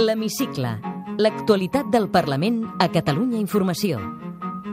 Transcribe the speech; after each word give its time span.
L'Hemicicle. 0.00 0.78
L'actualitat 1.20 1.90
del 1.92 2.06
Parlament 2.08 2.62
a 2.80 2.86
Catalunya 2.88 3.36
Informació. 3.36 3.98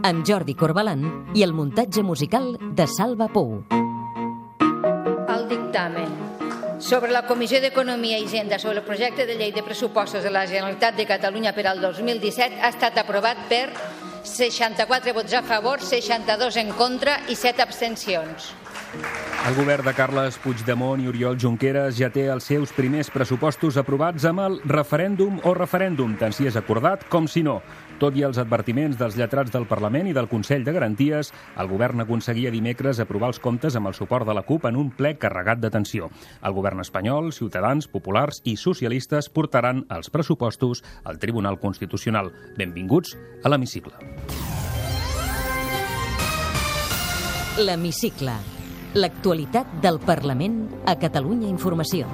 Amb 0.07 0.21
Jordi 0.23 0.53
Corbalan 0.55 1.01
i 1.35 1.43
el 1.43 1.51
muntatge 1.57 1.99
musical 1.99 2.53
de 2.77 2.85
Salva 2.87 3.27
Pou. 3.33 3.57
El 5.33 5.43
dictamen 5.49 6.13
sobre 6.79 7.11
la 7.11 7.25
Comissió 7.27 7.59
d'Economia 7.59 8.21
i 8.21 8.23
Hisenda 8.23 8.55
sobre 8.63 8.79
el 8.79 8.87
projecte 8.87 9.25
de 9.27 9.35
llei 9.35 9.51
de 9.51 9.65
pressupostos 9.67 10.23
de 10.23 10.31
la 10.31 10.45
Generalitat 10.47 10.95
de 10.95 11.07
Catalunya 11.09 11.51
per 11.51 11.67
al 11.67 11.83
2017 11.83 12.61
ha 12.61 12.71
estat 12.71 13.01
aprovat 13.03 13.43
per 13.51 13.65
64 14.23 15.11
vots 15.17 15.35
a 15.35 15.43
favor, 15.43 15.83
62 15.83 16.61
en 16.63 16.71
contra 16.79 17.19
i 17.27 17.35
7 17.35 17.67
abstencions. 17.67 18.53
El 19.47 19.55
govern 19.55 19.85
de 19.87 19.93
Carles 19.95 20.35
Puigdemont 20.43 20.99
i 20.99 21.05
Oriol 21.07 21.37
Junqueras 21.39 21.95
ja 21.95 22.09
té 22.11 22.25
els 22.27 22.43
seus 22.49 22.73
primers 22.75 23.07
pressupostos 23.13 23.77
aprovats 23.79 24.25
amb 24.27 24.41
el 24.43 24.57
referèndum 24.67 25.37
o 25.47 25.53
referèndum, 25.55 26.17
tant 26.19 26.35
si 26.35 26.49
és 26.49 26.57
acordat 26.59 27.05
com 27.07 27.29
si 27.31 27.45
no. 27.47 27.61
Tot 28.01 28.17
i 28.19 28.25
els 28.27 28.41
advertiments 28.43 28.97
dels 28.99 29.15
lletrats 29.15 29.53
del 29.53 29.63
Parlament 29.69 30.09
i 30.11 30.15
del 30.17 30.27
Consell 30.27 30.65
de 30.67 30.73
Garanties, 30.75 31.31
el 31.55 31.71
govern 31.71 32.03
aconseguia 32.03 32.51
dimecres 32.51 32.99
aprovar 32.99 33.31
els 33.31 33.39
comptes 33.39 33.79
amb 33.79 33.87
el 33.87 33.95
suport 33.95 34.27
de 34.27 34.35
la 34.35 34.43
CUP 34.43 34.67
en 34.67 34.81
un 34.83 34.91
ple 34.91 35.13
carregat 35.15 35.63
d'atenció. 35.63 36.11
El 36.43 36.57
govern 36.57 36.83
espanyol, 36.83 37.31
ciutadans, 37.31 37.87
populars 37.87 38.43
i 38.43 38.57
socialistes 38.59 39.31
portaran 39.31 39.85
els 39.95 40.11
pressupostos 40.11 40.83
al 41.05 41.23
Tribunal 41.23 41.55
Constitucional. 41.63 42.33
Benvinguts 42.59 43.15
a 43.45 43.55
l'Hemicicle. 43.55 43.95
L'Hemicicle. 47.63 48.56
L'actualitat 48.95 49.79
del 49.83 49.99
Parlament 49.99 50.61
a 50.87 50.95
Catalunya 50.95 51.49
Informació. 51.51 52.07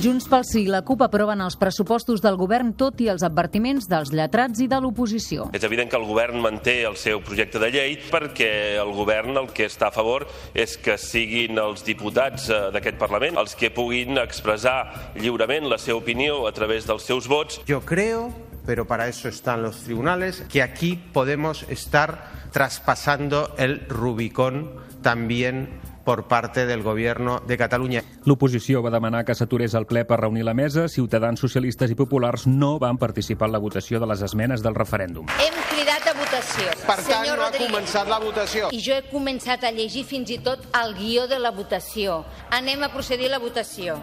Junts 0.00 0.26
pel 0.30 0.44
Sí 0.46 0.60
i 0.62 0.70
la 0.70 0.82
CUP 0.86 1.00
aproven 1.02 1.40
els 1.42 1.56
pressupostos 1.58 2.20
del 2.22 2.36
govern 2.38 2.74
tot 2.78 3.00
i 3.02 3.08
els 3.10 3.24
advertiments 3.26 3.88
dels 3.90 4.12
lletrats 4.14 4.60
i 4.62 4.68
de 4.70 4.78
l'oposició. 4.80 5.48
És 5.56 5.64
evident 5.66 5.90
que 5.90 5.98
el 5.98 6.06
govern 6.08 6.40
manté 6.44 6.76
el 6.88 6.98
seu 7.00 7.20
projecte 7.26 7.58
de 7.58 7.72
llei 7.74 7.96
perquè 8.12 8.50
el 8.78 8.92
govern 8.94 9.36
el 9.40 9.50
que 9.56 9.66
està 9.66 9.88
a 9.88 9.94
favor 9.94 10.28
és 10.54 10.76
que 10.78 10.94
siguin 11.00 11.58
els 11.58 11.82
diputats 11.84 12.48
eh, 12.48 12.60
d'aquest 12.76 13.00
Parlament 13.00 13.40
els 13.40 13.56
que 13.58 13.72
puguin 13.74 14.20
expressar 14.22 15.12
lliurement 15.16 15.66
la 15.68 15.80
seva 15.82 15.98
opinió 15.98 16.44
a 16.46 16.52
través 16.54 16.86
dels 16.86 17.02
seus 17.02 17.26
vots. 17.26 17.60
Yo 17.66 17.80
creo 17.82 18.30
pero 18.66 18.86
para 18.86 19.08
eso 19.08 19.28
están 19.28 19.62
los 19.62 19.76
tribunales, 19.84 20.44
que 20.48 20.62
aquí 20.62 20.96
podemos 21.12 21.64
estar 21.68 22.30
traspasando 22.52 23.54
el 23.58 23.86
Rubicón 23.88 24.72
también 25.02 25.80
por 26.04 26.28
parte 26.28 26.66
del 26.66 26.82
Gobierno 26.82 27.40
de 27.46 27.56
Catalunya. 27.58 28.02
L'oposició 28.24 28.80
va 28.82 28.92
demanar 28.94 29.24
que 29.26 29.34
s'aturés 29.34 29.74
el 29.74 29.86
ple 29.90 30.04
per 30.06 30.20
reunir 30.20 30.44
la 30.46 30.54
mesa. 30.54 30.86
Ciutadans, 30.88 31.40
socialistes 31.42 31.90
i 31.90 31.96
populars 31.98 32.46
no 32.46 32.78
van 32.78 32.96
participar 32.98 33.48
en 33.48 33.56
la 33.56 33.58
votació 33.58 33.98
de 33.98 34.06
les 34.06 34.22
esmenes 34.22 34.62
del 34.62 34.74
referèndum. 34.78 35.26
Hem 35.42 35.56
cridat 35.72 36.06
a 36.06 36.14
votació. 36.14 36.68
Per 36.86 36.96
tant, 37.00 37.08
Senyor 37.08 37.38
no 37.38 37.42
ha 37.42 37.50
Rodríguez. 37.50 37.72
començat 37.72 38.06
la 38.08 38.20
votació. 38.22 38.68
I 38.70 38.78
jo 38.82 38.94
he 38.94 39.02
començat 39.10 39.64
a 39.66 39.72
llegir 39.74 40.04
fins 40.06 40.30
i 40.30 40.38
tot 40.38 40.62
el 40.78 40.94
guió 40.94 41.26
de 41.26 41.40
la 41.42 41.50
votació. 41.50 42.24
Anem 42.54 42.86
a 42.86 42.92
procedir 42.94 43.26
a 43.26 43.34
la 43.36 43.42
votació. 43.42 43.98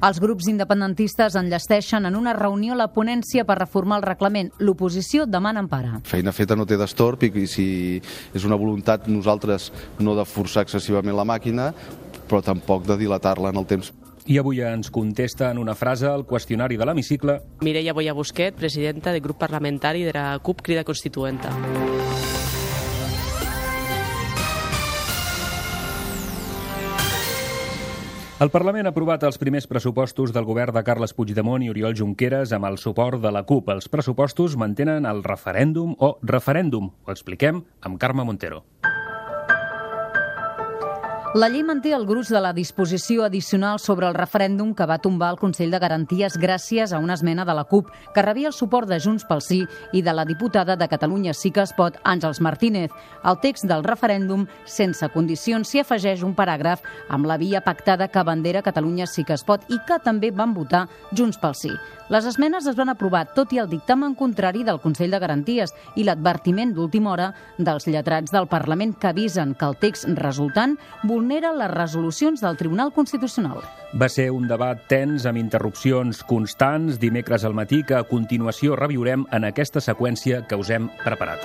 Els 0.00 0.16
grups 0.16 0.46
independentistes 0.48 1.34
enllesteixen 1.36 2.08
en 2.08 2.14
una 2.16 2.32
reunió 2.32 2.72
la 2.72 2.86
ponència 2.88 3.44
per 3.44 3.58
reformar 3.58 3.98
el 4.00 4.06
reglament. 4.06 4.48
L'oposició 4.56 5.26
demana 5.28 5.60
empara. 5.60 6.00
feina 6.08 6.32
feta 6.32 6.56
no 6.56 6.64
té 6.64 6.78
destorb 6.80 7.22
i, 7.28 7.46
si 7.46 8.00
és 8.32 8.46
una 8.48 8.56
voluntat 8.56 9.08
nosaltres 9.08 9.70
no 9.98 10.16
de 10.16 10.24
forçar 10.24 10.64
excessivament 10.64 11.16
la 11.16 11.28
màquina 11.28 11.74
però 12.30 12.40
tampoc 12.40 12.86
de 12.86 12.96
dilatar-la 12.96 13.50
en 13.50 13.60
el 13.60 13.66
temps. 13.66 13.92
I 14.24 14.38
avui 14.38 14.62
ens 14.64 14.90
contesta 14.90 15.50
en 15.50 15.58
una 15.58 15.74
frase 15.74 16.06
el 16.08 16.24
qüestionari 16.24 16.78
de 16.78 16.86
l'hemicicle 16.86 17.40
Mireia 17.60 17.92
Boya 17.92 18.14
Busquet, 18.14 18.54
presidenta 18.54 19.12
del 19.12 19.20
grup 19.20 19.38
parlamentari 19.38 20.04
de 20.04 20.14
la 20.16 20.38
CUP 20.38 20.62
Crida 20.62 20.84
Constituenta. 20.84 21.50
El 28.40 28.48
Parlament 28.48 28.88
ha 28.88 28.90
aprovat 28.94 29.24
els 29.28 29.36
primers 29.36 29.66
pressupostos 29.68 30.30
del 30.32 30.46
govern 30.48 30.72
de 30.72 30.80
Carles 30.80 31.12
Puigdemont 31.12 31.60
i 31.60 31.68
Oriol 31.68 31.92
Junqueras 31.98 32.54
amb 32.56 32.70
el 32.70 32.78
suport 32.80 33.20
de 33.20 33.28
la 33.36 33.42
CUP. 33.44 33.68
Els 33.74 33.90
pressupostos 33.92 34.56
mantenen 34.56 35.04
el 35.04 35.20
referèndum 35.26 35.92
o 36.00 36.14
referèndum. 36.24 36.88
Ho 37.04 37.12
expliquem 37.12 37.60
amb 37.84 38.00
Carme 38.00 38.24
Montero. 38.24 38.62
La 41.32 41.46
llei 41.46 41.62
manté 41.62 41.92
el 41.94 42.08
gruix 42.08 42.26
de 42.34 42.40
la 42.42 42.50
disposició 42.50 43.22
addicional 43.22 43.78
sobre 43.78 44.08
el 44.08 44.16
referèndum 44.16 44.72
que 44.74 44.86
va 44.90 44.96
tombar 44.98 45.28
el 45.30 45.36
Consell 45.38 45.70
de 45.70 45.78
Garanties 45.78 46.34
gràcies 46.42 46.90
a 46.90 46.98
una 46.98 47.14
esmena 47.14 47.44
de 47.46 47.54
la 47.54 47.62
CUP, 47.70 47.86
que 48.16 48.24
rebia 48.26 48.48
el 48.50 48.56
suport 48.56 48.90
de 48.90 48.98
Junts 48.98 49.28
pel 49.28 49.38
Sí 49.46 49.60
i 49.94 50.02
de 50.02 50.10
la 50.10 50.24
diputada 50.26 50.74
de 50.74 50.88
Catalunya 50.90 51.30
Sí 51.32 51.52
que 51.54 51.62
es 51.62 51.72
pot, 51.72 52.00
Àngels 52.02 52.40
Martínez. 52.42 52.90
Al 53.22 53.38
text 53.38 53.68
del 53.70 53.86
referèndum, 53.86 54.48
sense 54.66 55.06
condicions, 55.14 55.70
s'hi 55.70 55.84
afegeix 55.84 56.26
un 56.26 56.34
paràgraf 56.34 56.82
amb 57.08 57.30
la 57.30 57.38
via 57.38 57.62
pactada 57.62 58.10
que 58.10 58.26
bandera 58.26 58.66
Catalunya 58.66 59.06
Sí 59.06 59.22
que 59.22 59.38
es 59.38 59.46
pot 59.46 59.62
i 59.70 59.78
que 59.86 60.02
també 60.02 60.32
van 60.34 60.50
votar 60.50 60.88
Junts 61.14 61.38
pel 61.38 61.54
Sí. 61.54 61.70
Les 62.10 62.24
esmenes 62.26 62.66
es 62.66 62.74
van 62.74 62.88
aprovar 62.90 63.20
tot 63.36 63.52
i 63.54 63.60
el 63.62 63.68
dictamen 63.70 64.16
contrari 64.18 64.64
del 64.66 64.80
Consell 64.82 65.12
de 65.14 65.20
Garanties 65.22 65.70
i 65.94 66.02
l'advertiment 66.02 66.72
d'última 66.74 67.12
hora 67.12 67.28
dels 67.56 67.86
lletrats 67.86 68.34
del 68.34 68.48
Parlament 68.50 68.96
que 68.98 69.12
avisen 69.12 69.54
que 69.54 69.68
el 69.68 69.76
text 69.78 70.08
resultant 70.18 70.74
vulnera 71.20 71.52
les 71.52 71.70
resolucions 71.70 72.40
del 72.40 72.56
Tribunal 72.56 72.92
Constitucional. 72.96 73.60
Va 73.92 74.08
ser 74.08 74.30
un 74.32 74.46
debat 74.48 74.80
tens 74.88 75.26
amb 75.28 75.40
interrupcions 75.40 76.22
constants 76.24 76.96
dimecres 77.02 77.44
al 77.44 77.56
matí 77.56 77.82
que 77.84 77.98
a 77.98 78.06
continuació 78.08 78.78
reviurem 78.78 79.26
en 79.36 79.44
aquesta 79.44 79.82
seqüència 79.84 80.46
que 80.48 80.56
us 80.56 80.70
hem 80.72 80.88
preparat. 81.04 81.44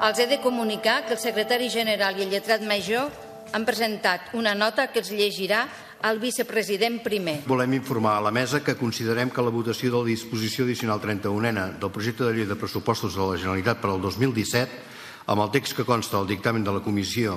Els 0.00 0.18
he 0.18 0.26
de 0.26 0.40
comunicar 0.42 1.04
que 1.06 1.14
el 1.14 1.22
secretari 1.22 1.68
general 1.70 2.18
i 2.18 2.24
el 2.24 2.32
lletrat 2.34 2.64
major 2.66 3.12
han 3.52 3.66
presentat 3.68 4.34
una 4.34 4.56
nota 4.58 4.88
que 4.90 5.04
els 5.04 5.12
llegirà 5.12 5.68
el 6.02 6.18
vicepresident 6.18 7.00
primer. 7.04 7.42
Volem 7.48 7.76
informar 7.76 8.16
a 8.18 8.24
la 8.24 8.32
mesa 8.32 8.62
que 8.64 8.76
considerem 8.78 9.30
que 9.30 9.44
la 9.44 9.52
votació 9.52 9.90
de 9.92 9.98
la 10.00 10.10
disposició 10.12 10.64
addicional 10.64 11.00
31ena 11.02 11.66
del 11.78 11.92
projecte 11.92 12.24
de 12.24 12.32
llei 12.34 12.48
de 12.48 12.56
pressupostos 12.56 13.14
de 13.14 13.20
la 13.20 13.36
Generalitat 13.36 13.82
per 13.82 13.92
al 13.92 14.00
2017, 14.00 14.80
amb 15.28 15.44
el 15.44 15.52
text 15.52 15.76
que 15.76 15.84
consta 15.84 16.16
del 16.16 16.30
dictamen 16.30 16.64
de 16.64 16.72
la 16.72 16.82
Comissió, 16.84 17.36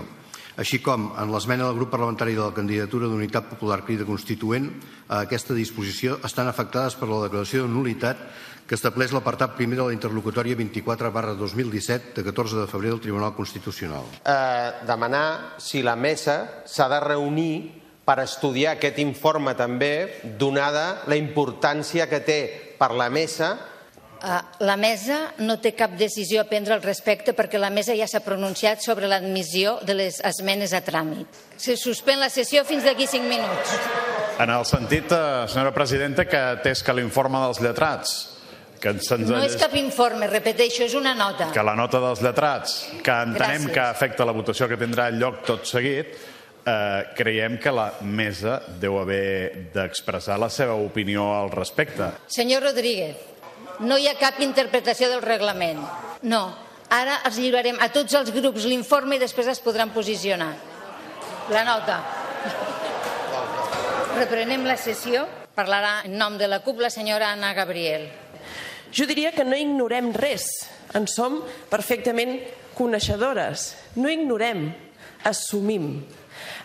així 0.55 0.79
com 0.85 1.11
en 1.17 1.31
l'esmena 1.33 1.67
del 1.67 1.77
grup 1.81 1.91
parlamentari 1.91 2.37
de 2.37 2.45
la 2.45 2.53
candidatura 2.53 3.09
d'Unitat 3.09 3.49
Popular 3.51 3.81
Crida 3.83 4.05
Constituent, 4.05 4.69
a 5.09 5.23
aquesta 5.25 5.57
disposició 5.57 6.19
estan 6.23 6.47
afectades 6.47 6.95
per 6.95 7.09
la 7.09 7.23
declaració 7.25 7.65
de 7.65 7.73
nulitat 7.73 8.21
que 8.63 8.77
estableix 8.77 9.11
l'apartat 9.11 9.57
primer 9.57 9.75
de 9.75 9.89
la 9.89 9.95
interlocutòria 9.95 10.55
24 10.55 11.11
barra 11.11 11.33
2017 11.35 12.13
de 12.15 12.23
14 12.23 12.61
de 12.61 12.67
febrer 12.71 12.93
del 12.93 13.01
Tribunal 13.01 13.33
Constitucional. 13.35 14.07
Eh, 14.23 14.85
demanar 14.87 15.59
si 15.59 15.83
la 15.83 15.97
mesa 15.97 16.63
s'ha 16.65 16.87
de 16.87 16.99
reunir 17.03 17.82
per 18.05 18.19
estudiar 18.19 18.73
aquest 18.77 18.97
informe 18.99 19.53
també, 19.55 20.21
donada 20.37 21.03
la 21.07 21.15
importància 21.15 22.07
que 22.09 22.19
té 22.19 22.39
per 22.79 22.91
la 22.91 23.09
mesa 23.09 23.57
Eh, 24.23 24.39
La 24.63 24.77
mesa 24.79 25.33
no 25.43 25.57
té 25.59 25.73
cap 25.75 25.97
decisió 25.99 26.39
a 26.39 26.45
prendre 26.47 26.71
al 26.73 26.81
respecte 26.81 27.33
perquè 27.35 27.59
la 27.59 27.69
mesa 27.69 27.91
ja 27.93 28.05
s'ha 28.07 28.21
pronunciat 28.23 28.79
sobre 28.79 29.05
l'admissió 29.11 29.79
de 29.83 29.93
les 29.99 30.21
esmenes 30.23 30.71
a 30.71 30.79
tràmit. 30.79 31.27
Se 31.59 31.75
suspèn 31.75 32.21
la 32.21 32.29
sessió 32.31 32.63
fins 32.63 32.85
d'aquí 32.87 33.03
5 33.05 33.27
minuts. 33.27 33.73
En 34.39 34.49
el 34.49 34.63
sentit, 34.65 35.11
eh, 35.11 35.43
senyora 35.51 35.73
presidenta, 35.75 36.23
que 36.23 36.37
atès 36.37 36.81
que 36.81 36.93
l'informe 36.95 37.37
dels 37.43 37.59
lletrats, 37.59 38.13
que 38.79 38.93
se'ns 39.03 39.27
No 39.27 39.43
és 39.43 39.57
cap 39.57 39.75
informe, 39.75 40.27
repeteixo, 40.27 40.83
és 40.85 40.93
una 40.93 41.13
nota. 41.13 41.51
que 41.51 41.61
la 41.61 41.75
nota 41.75 41.99
dels 41.99 42.21
lletrats, 42.21 42.87
que 43.03 43.11
entenem 43.11 43.63
Gràcies. 43.67 43.73
que 43.73 43.79
afecta 43.81 44.23
la 44.23 44.31
votació 44.31 44.69
que 44.69 44.77
tindrà 44.77 45.11
lloc 45.11 45.43
tot 45.45 45.65
seguit, 45.65 46.15
eh, 46.65 47.03
creiem 47.15 47.57
que 47.59 47.71
la 47.71 47.89
mesa 48.01 48.59
deu 48.79 48.97
haver 49.01 49.69
d'expressar 49.73 50.39
la 50.39 50.49
seva 50.49 50.75
opinió 50.79 51.29
al 51.35 51.51
respecte. 51.51 52.09
Senyor 52.27 52.63
Rodríguez, 52.63 53.17
no 53.83 53.97
hi 53.97 54.07
ha 54.07 54.17
cap 54.19 54.39
interpretació 54.43 55.09
del 55.11 55.23
reglament. 55.23 55.81
No. 56.23 56.43
Ara 56.93 57.21
els 57.27 57.39
lliurarem 57.41 57.79
a 57.81 57.89
tots 57.89 58.13
els 58.13 58.29
grups 58.35 58.67
l'informe 58.69 59.17
i 59.17 59.21
després 59.21 59.49
es 59.49 59.61
podran 59.63 59.93
posicionar. 59.95 60.51
La 61.49 61.63
nota. 61.67 61.97
Reprenem 64.13 64.67
la 64.69 64.77
sessió. 64.77 65.25
Parlarà 65.53 66.01
en 66.05 66.17
nom 66.17 66.37
de 66.37 66.47
la 66.49 66.61
CUP 66.65 66.79
la 66.81 66.89
senyora 66.93 67.31
Anna 67.33 67.53
Gabriel. 67.53 68.07
Jo 68.93 69.05
diria 69.09 69.31
que 69.33 69.45
no 69.45 69.57
ignorem 69.57 70.11
res. 70.13 70.45
En 70.93 71.07
som 71.09 71.39
perfectament 71.69 72.37
coneixedores. 72.77 73.71
No 73.97 74.09
ignorem, 74.09 74.67
assumim. 75.25 76.03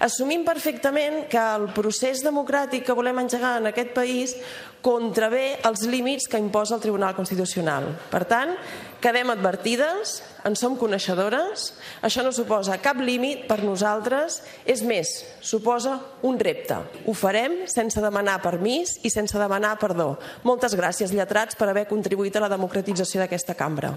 Assumim 0.05 0.45
perfectament 0.47 1.27
que 1.31 1.41
el 1.41 1.69
procés 1.77 2.23
democràtic 2.25 2.87
que 2.87 2.97
volem 2.97 3.25
engegar 3.25 3.57
en 3.59 3.71
aquest 3.71 3.95
país 3.97 4.35
contravé 4.83 5.59
els 5.67 5.83
límits 5.91 6.29
que 6.31 6.39
imposa 6.39 6.77
el 6.77 6.83
Tribunal 6.83 7.17
Constitucional. 7.17 7.91
Per 8.13 8.23
tant, 8.31 8.55
quedem 9.03 9.31
advertides, 9.35 10.19
en 10.47 10.55
som 10.59 10.77
coneixedores, 10.79 11.73
això 12.03 12.23
no 12.23 12.33
suposa 12.35 12.79
cap 12.83 13.01
límit 13.03 13.47
per 13.51 13.61
nosaltres, 13.65 14.41
és 14.67 14.83
més, 14.87 15.11
suposa 15.41 15.99
un 16.23 16.39
repte. 16.39 16.79
Ho 17.07 17.15
farem 17.15 17.65
sense 17.71 18.03
demanar 18.03 18.39
permís 18.45 18.99
i 19.03 19.11
sense 19.11 19.39
demanar 19.39 19.77
perdó. 19.83 20.15
Moltes 20.47 20.79
gràcies, 20.79 21.15
lletrats, 21.15 21.59
per 21.59 21.71
haver 21.71 21.89
contribuït 21.91 22.39
a 22.39 22.47
la 22.47 22.53
democratització 22.55 23.25
d'aquesta 23.25 23.59
cambra. 23.59 23.97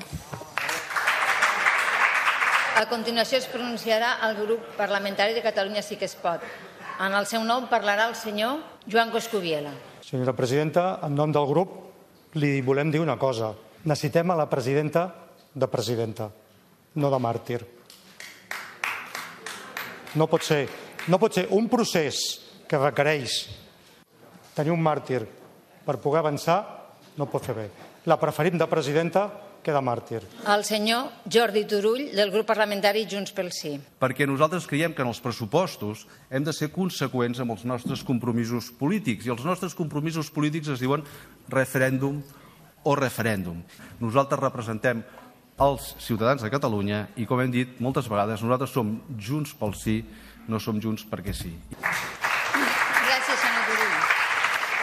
A 2.81 2.87
continuació 2.89 3.37
es 3.37 3.45
pronunciarà 3.45 4.15
el 4.25 4.39
grup 4.39 4.63
parlamentari 4.73 5.35
de 5.35 5.43
Catalunya 5.45 5.83
Sí 5.85 5.99
que 6.01 6.07
es 6.09 6.15
pot. 6.17 6.41
En 6.97 7.13
el 7.13 7.27
seu 7.29 7.43
nom 7.45 7.67
parlarà 7.69 8.07
el 8.09 8.15
senyor 8.17 8.55
Joan 8.89 9.11
Coscubiela. 9.13 9.69
Senyora 10.01 10.33
presidenta, 10.33 10.97
en 11.05 11.13
nom 11.13 11.29
del 11.29 11.45
grup 11.45 11.75
li 12.41 12.63
volem 12.65 12.89
dir 12.89 13.03
una 13.03 13.19
cosa. 13.21 13.51
Necessitem 13.85 14.33
a 14.33 14.39
la 14.39 14.47
presidenta 14.49 15.03
de 15.53 15.69
presidenta, 15.69 16.31
no 16.95 17.13
de 17.13 17.19
màrtir. 17.21 17.59
No 20.17 20.25
pot 20.25 20.41
ser. 20.41 20.65
No 21.05 21.21
pot 21.21 21.37
ser 21.37 21.45
un 21.53 21.69
procés 21.69 22.17
que 22.65 22.81
requereix 22.81 23.43
tenir 24.57 24.73
un 24.73 24.81
màrtir 24.81 25.21
per 25.85 25.99
poder 26.01 26.25
avançar, 26.25 26.57
no 27.13 27.29
pot 27.29 27.45
fer 27.45 27.59
bé. 27.61 27.69
La 28.09 28.17
preferim 28.17 28.57
de 28.57 28.65
presidenta 28.65 29.29
que 29.63 29.73
de 29.73 29.81
màrtir. 29.81 30.21
El 30.49 30.65
senyor 30.67 31.11
Jordi 31.31 31.63
Turull, 31.69 32.09
del 32.15 32.31
grup 32.33 32.47
parlamentari 32.49 33.05
Junts 33.09 33.33
pel 33.35 33.51
Sí. 33.53 33.77
Perquè 34.01 34.27
nosaltres 34.27 34.67
creiem 34.67 34.93
que 34.93 35.01
en 35.01 35.11
els 35.11 35.21
pressupostos 35.21 36.07
hem 36.29 36.43
de 36.43 36.53
ser 36.53 36.71
conseqüents 36.71 37.39
amb 37.39 37.51
els 37.51 37.65
nostres 37.65 38.03
compromisos 38.03 38.71
polítics. 38.71 39.25
I 39.25 39.33
els 39.33 39.45
nostres 39.45 39.75
compromisos 39.75 40.31
polítics 40.31 40.67
es 40.67 40.79
diuen 40.79 41.03
referèndum 41.49 42.21
o 42.83 42.95
referèndum. 42.95 43.61
Nosaltres 43.99 44.41
representem 44.41 45.03
els 45.61 45.91
ciutadans 46.01 46.41
de 46.41 46.49
Catalunya 46.49 47.05
i, 47.15 47.27
com 47.29 47.41
hem 47.41 47.51
dit 47.53 47.77
moltes 47.83 48.09
vegades, 48.09 48.41
nosaltres 48.41 48.73
som 48.73 48.95
junts 49.17 49.53
pel 49.57 49.77
sí, 49.77 50.01
no 50.49 50.59
som 50.59 50.81
junts 50.81 51.05
perquè 51.05 51.35
sí. 51.37 51.53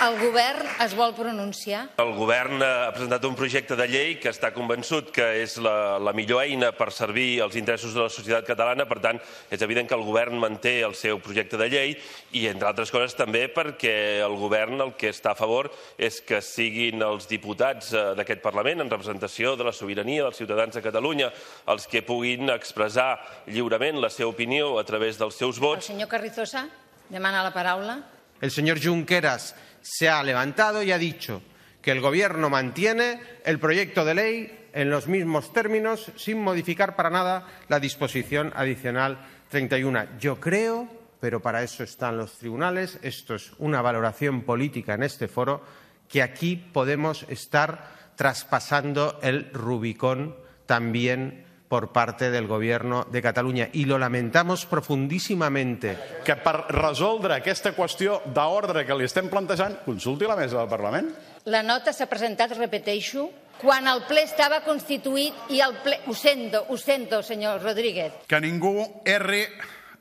Senyor. 0.08 0.18
El 0.18 0.18
govern 0.32 0.66
es 0.80 0.94
vol 0.96 1.14
pronunciar. 1.14 1.82
El 2.00 2.12
govern 2.16 2.62
ha 2.62 2.90
presentat 2.94 3.24
un 3.24 3.34
projecte 3.36 3.76
de 3.76 3.86
llei 3.88 4.14
que 4.20 4.30
està 4.30 4.50
convençut 4.54 5.10
que 5.12 5.26
és 5.42 5.58
la, 5.60 5.98
la 5.98 6.12
millor 6.16 6.42
eina 6.42 6.70
per 6.72 6.90
servir 6.92 7.40
els 7.44 7.56
interessos 7.56 7.94
de 7.94 8.00
la 8.00 8.08
societat 8.08 8.46
catalana. 8.46 8.86
Per 8.88 8.98
tant, 9.04 9.20
és 9.50 9.62
evident 9.62 9.88
que 9.88 9.96
el 9.96 10.04
govern 10.06 10.38
manté 10.40 10.80
el 10.86 10.94
seu 10.94 11.20
projecte 11.20 11.58
de 11.60 11.68
llei 11.68 11.94
i, 12.32 12.46
entre 12.48 12.68
altres 12.68 12.90
coses, 12.90 13.16
també 13.18 13.46
perquè 13.52 14.22
el 14.24 14.36
govern 14.40 14.80
el 14.80 14.94
que 14.98 15.12
està 15.12 15.32
a 15.34 15.38
favor 15.38 15.70
és 15.98 16.20
que 16.24 16.40
siguin 16.44 17.02
els 17.04 17.28
diputats 17.28 17.92
eh, 17.92 18.04
d'aquest 18.18 18.42
Parlament, 18.44 18.80
en 18.80 18.90
representació 18.90 19.56
de 19.58 19.66
la 19.66 19.74
sobirania 19.76 20.24
dels 20.24 20.38
ciutadans 20.40 20.74
de 20.74 20.84
Catalunya, 20.84 21.32
els 21.68 21.88
que 21.90 22.04
puguin 22.06 22.48
expressar 22.54 23.18
lliurement 23.46 24.00
la 24.00 24.10
seva 24.12 24.32
opinió 24.32 24.76
a 24.78 24.84
través 24.88 25.18
dels 25.18 25.36
seus 25.36 25.58
El 25.58 25.64
vots 25.64 25.88
senyor 25.88 26.08
Carrizosa 26.08 26.68
demana 27.08 27.42
la 27.42 27.52
paraula. 27.52 27.98
El 28.40 28.52
señor 28.52 28.78
Junqueras 28.78 29.54
se 29.90 30.08
ha 30.08 30.22
levantado 30.22 30.82
y 30.82 30.92
ha 30.92 30.98
dicho 30.98 31.42
que 31.80 31.92
el 31.92 32.00
Gobierno 32.00 32.50
mantiene 32.50 33.20
el 33.44 33.58
proyecto 33.58 34.04
de 34.04 34.14
ley 34.14 34.68
en 34.74 34.90
los 34.90 35.08
mismos 35.08 35.52
términos, 35.52 36.12
sin 36.16 36.42
modificar 36.42 36.94
para 36.94 37.08
nada 37.08 37.46
la 37.68 37.80
disposición 37.80 38.52
adicional 38.54 39.18
31. 39.48 40.18
Yo 40.20 40.38
creo, 40.38 40.88
pero 41.20 41.40
para 41.40 41.62
eso 41.62 41.84
están 41.84 42.18
los 42.18 42.34
tribunales, 42.34 42.98
esto 43.02 43.34
es 43.34 43.52
una 43.58 43.80
valoración 43.80 44.42
política 44.42 44.94
en 44.94 45.04
este 45.04 45.26
foro, 45.26 45.64
que 46.06 46.22
aquí 46.22 46.56
podemos 46.56 47.24
estar 47.28 48.12
traspasando 48.14 49.18
el 49.22 49.50
Rubicón 49.52 50.36
también 50.66 51.46
por 51.68 51.92
parte 51.92 52.30
del 52.30 52.46
Gobierno 52.46 53.06
de 53.10 53.22
Cataluña. 53.22 53.68
Y 53.72 53.84
lo 53.84 53.98
lamentamos 53.98 54.66
profundísimamente. 54.66 55.98
Que 56.24 56.36
per 56.36 56.64
resoldre 56.72 57.36
aquesta 57.36 57.74
qüestió 57.76 58.22
d'ordre 58.24 58.86
que 58.88 58.96
li 58.96 59.06
estem 59.06 59.28
plantejant, 59.28 59.82
consulti 59.84 60.26
la 60.26 60.36
mesa 60.36 60.58
del 60.58 60.70
Parlament. 60.70 61.12
La 61.48 61.62
nota 61.62 61.92
s'ha 61.92 62.08
presentat, 62.08 62.56
repeteixo, 62.56 63.28
quan 63.60 63.88
el 63.90 64.04
ple 64.08 64.24
estava 64.24 64.62
constituït 64.64 65.52
i 65.52 65.60
el 65.64 65.76
ple... 65.84 66.00
Ho 66.08 66.14
sento, 66.16 66.64
ho 66.68 66.76
sento, 66.80 67.22
senyor 67.22 67.62
Rodríguez. 67.62 68.24
Que 68.28 68.40
ningú 68.40 69.02
erri 69.04 69.44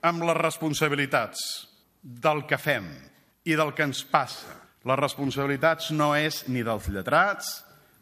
amb 0.07 0.23
les 0.27 0.37
responsabilitats 0.39 1.43
del 2.01 2.45
que 2.47 2.59
fem 2.61 2.87
i 3.47 3.55
del 3.59 3.73
que 3.75 3.87
ens 3.87 4.03
passa. 4.07 4.55
Les 4.87 4.99
responsabilitats 4.99 5.91
no 5.91 6.13
és 6.15 6.45
ni 6.47 6.63
dels 6.63 6.87
lletrats, 6.93 7.57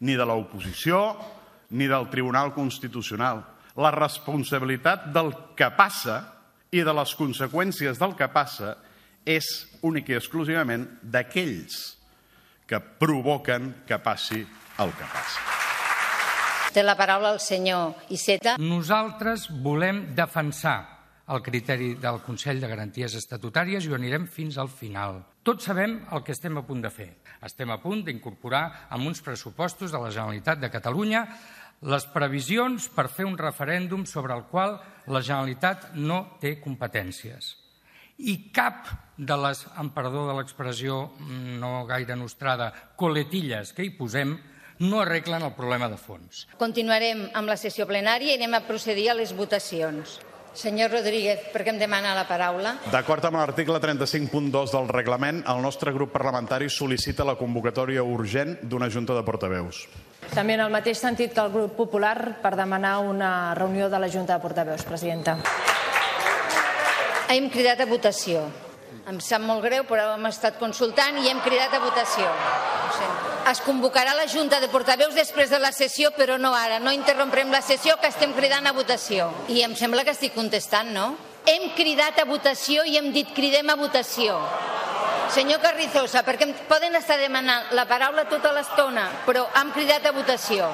ni 0.06 0.14
de 0.14 0.26
l'oposició, 0.28 1.16
ni 1.70 1.88
del 1.90 2.06
Tribunal 2.12 2.52
Constitucional. 2.54 3.42
La 3.76 3.92
responsabilitat 3.92 5.10
del 5.12 5.32
que 5.56 5.68
passa 5.76 6.20
i 6.72 6.82
de 6.84 6.94
les 6.96 7.12
conseqüències 7.18 8.00
del 8.00 8.16
que 8.16 8.28
passa 8.32 8.76
és 9.26 9.46
únic 9.84 10.10
i 10.10 10.16
exclusivament 10.16 10.86
d'aquells 11.02 11.96
que 12.66 12.80
provoquen 12.80 13.72
que 13.86 13.98
passi 14.02 14.40
el 14.82 14.92
que 14.96 15.06
passa. 15.12 15.44
Té 16.74 16.82
la 16.84 16.96
paraula 16.98 17.32
el 17.32 17.40
senyor 17.40 18.10
Iceta. 18.12 18.56
Nosaltres 18.60 19.46
volem 19.64 20.02
defensar 20.16 20.78
el 21.32 21.42
criteri 21.42 21.94
del 21.98 22.20
Consell 22.22 22.60
de 22.62 22.68
Garanties 22.70 23.16
Estatutàries 23.18 23.86
i 23.86 23.90
ho 23.90 23.96
anirem 23.96 24.26
fins 24.30 24.58
al 24.62 24.68
final. 24.70 25.22
Tots 25.46 25.66
sabem 25.66 25.96
el 26.14 26.22
que 26.22 26.34
estem 26.34 26.58
a 26.58 26.62
punt 26.66 26.84
de 26.84 26.90
fer. 26.90 27.08
Estem 27.46 27.70
a 27.72 27.80
punt 27.82 28.04
d'incorporar 28.06 28.88
amb 28.94 29.08
uns 29.08 29.22
pressupostos 29.22 29.94
de 29.94 29.98
la 30.02 30.10
Generalitat 30.10 30.60
de 30.62 30.70
Catalunya 30.70 31.24
les 31.86 32.06
previsions 32.10 32.88
per 32.90 33.06
fer 33.12 33.26
un 33.28 33.36
referèndum 33.38 34.04
sobre 34.10 34.34
el 34.34 34.44
qual 34.50 34.76
la 35.06 35.22
Generalitat 35.22 35.92
no 35.94 36.38
té 36.42 36.56
competències. 36.62 37.54
I 38.16 38.50
cap 38.56 38.88
de 39.16 39.36
les, 39.38 39.62
amb 39.76 39.92
perdó 39.94 40.24
de 40.26 40.34
l'expressió 40.38 41.02
no 41.60 41.84
gaire 41.86 42.16
nostrada, 42.16 42.72
coletilles 42.96 43.74
que 43.76 43.84
hi 43.84 43.92
posem, 43.96 44.34
no 44.80 45.00
arreglen 45.00 45.44
el 45.46 45.54
problema 45.56 45.88
de 45.88 45.98
fons. 46.00 46.46
Continuarem 46.60 47.28
amb 47.36 47.48
la 47.48 47.58
sessió 47.60 47.86
plenària 47.88 48.34
i 48.34 48.40
anem 48.40 48.56
a 48.56 48.64
procedir 48.66 49.10
a 49.12 49.16
les 49.16 49.32
votacions. 49.36 50.18
Senyor 50.56 50.88
Rodríguez, 50.88 51.50
per 51.52 51.66
què 51.66 51.68
em 51.74 51.76
demana 51.76 52.14
la 52.16 52.24
paraula? 52.24 52.78
D'acord 52.88 53.26
amb 53.28 53.36
l'article 53.36 53.76
35.2 53.76 54.72
del 54.72 54.88
reglament, 54.88 55.42
el 55.52 55.60
nostre 55.60 55.92
grup 55.92 56.14
parlamentari 56.14 56.70
sol·licita 56.72 57.26
la 57.28 57.36
convocatòria 57.36 58.00
urgent 58.00 58.56
d'una 58.64 58.88
junta 58.88 59.12
de 59.12 59.24
portaveus. 59.26 59.82
També 60.32 60.56
en 60.56 60.64
el 60.64 60.72
mateix 60.72 60.98
sentit 61.02 61.34
que 61.36 61.44
el 61.44 61.52
grup 61.52 61.76
popular 61.76 62.40
per 62.40 62.54
demanar 62.56 62.96
una 63.04 63.54
reunió 63.54 63.90
de 63.92 64.00
la 64.00 64.08
Junta 64.08 64.34
de 64.34 64.42
Portaveus, 64.42 64.82
presidenta. 64.88 65.36
Hem 67.28 67.50
cridat 67.52 67.84
a 67.84 67.86
votació. 67.90 68.46
Em 69.06 69.20
sap 69.20 69.44
molt 69.44 69.62
greu, 69.62 69.84
però 69.86 70.14
hem 70.16 70.26
estat 70.32 70.56
consultant 70.58 71.20
i 71.20 71.28
hem 71.30 71.44
cridat 71.44 71.76
a 71.76 71.84
votació. 71.84 72.32
Es 73.46 73.60
convocarà 73.62 74.16
la 74.18 74.26
Junta 74.26 74.58
de 74.58 74.66
Portaveus 74.66 75.14
després 75.14 75.52
de 75.52 75.60
la 75.62 75.70
sessió, 75.70 76.10
però 76.16 76.34
no 76.34 76.50
ara. 76.58 76.80
No 76.82 76.90
interromprem 76.90 77.52
la 77.54 77.60
sessió, 77.62 77.94
que 78.02 78.10
estem 78.10 78.32
cridant 78.34 78.66
a 78.66 78.72
votació. 78.74 79.28
I 79.54 79.60
em 79.62 79.76
sembla 79.78 80.02
que 80.02 80.10
estic 80.16 80.34
contestant, 80.34 80.90
no? 80.90 81.12
Hem 81.46 81.68
cridat 81.78 82.18
a 82.18 82.24
votació 82.26 82.82
i 82.82 82.96
hem 82.98 83.12
dit 83.14 83.30
cridem 83.36 83.70
a 83.70 83.78
votació. 83.78 84.34
Senyor 85.30 85.62
Carrizosa, 85.62 86.24
perquè 86.26 86.48
em 86.48 86.56
poden 86.66 86.98
estar 86.98 87.20
demanant 87.22 87.70
la 87.78 87.86
paraula 87.86 88.26
tota 88.26 88.50
l'estona, 88.50 89.06
però 89.26 89.46
hem 89.62 89.70
cridat 89.78 90.10
a 90.10 90.14
votació. 90.16 90.66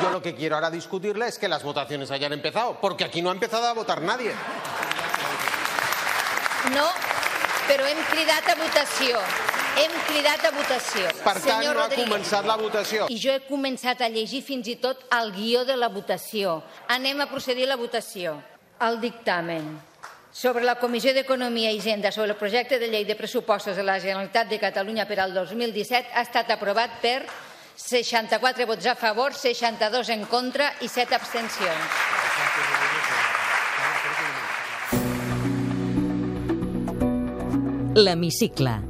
Yo 0.00 0.10
lo 0.14 0.22
que 0.22 0.36
quiero 0.36 0.54
ahora 0.54 0.70
discutirle 0.70 1.26
es 1.26 1.38
que 1.38 1.48
las 1.48 1.64
votaciones 1.64 2.12
hayan 2.12 2.32
empezado, 2.32 2.78
porque 2.80 3.04
aquí 3.04 3.20
no 3.20 3.30
ha 3.30 3.32
empezado 3.32 3.66
a 3.66 3.72
votar 3.72 4.00
nadie. 4.00 4.32
No, 6.70 6.86
però 7.66 7.86
hem 7.90 7.98
cridat 8.14 8.46
a 8.46 8.60
votació. 8.62 9.18
Hem 9.80 9.92
cridat 10.06 10.44
a 10.44 10.50
votació. 10.52 11.08
Per 11.24 11.34
tant, 11.38 11.44
Senyor 11.46 11.74
no 11.74 11.80
ha 11.80 11.88
Rodríguez. 11.88 12.08
començat 12.08 12.46
la 12.46 12.56
votació. 12.60 13.06
I 13.08 13.18
jo 13.18 13.32
he 13.32 13.40
començat 13.48 14.00
a 14.04 14.08
llegir 14.12 14.42
fins 14.44 14.68
i 14.68 14.76
tot 14.76 15.06
el 15.16 15.32
guió 15.32 15.64
de 15.64 15.76
la 15.76 15.88
votació. 15.88 16.62
Anem 16.88 17.20
a 17.20 17.28
procedir 17.30 17.64
a 17.64 17.72
la 17.74 17.76
votació. 17.80 18.36
El 18.80 19.00
dictamen 19.00 19.78
sobre 20.32 20.64
la 20.64 20.76
Comissió 20.78 21.12
d'Economia 21.12 21.72
i 21.72 21.78
Hisenda 21.80 22.12
sobre 22.12 22.30
el 22.30 22.36
projecte 22.38 22.78
de 22.78 22.88
llei 22.88 23.04
de 23.04 23.16
pressupostos 23.16 23.76
de 23.76 23.82
la 23.82 23.98
Generalitat 24.00 24.48
de 24.48 24.60
Catalunya 24.62 25.06
per 25.06 25.18
al 25.20 25.34
2017 25.34 26.14
ha 26.14 26.22
estat 26.22 26.50
aprovat 26.54 27.00
per 27.02 27.24
64 27.76 28.66
vots 28.66 28.86
a 28.86 28.94
favor, 28.94 29.34
62 29.34 30.08
en 30.10 30.24
contra 30.26 30.72
i 30.80 30.88
7 30.88 31.14
abstencions. 31.14 31.80
L'Hemicicle. 37.94 38.89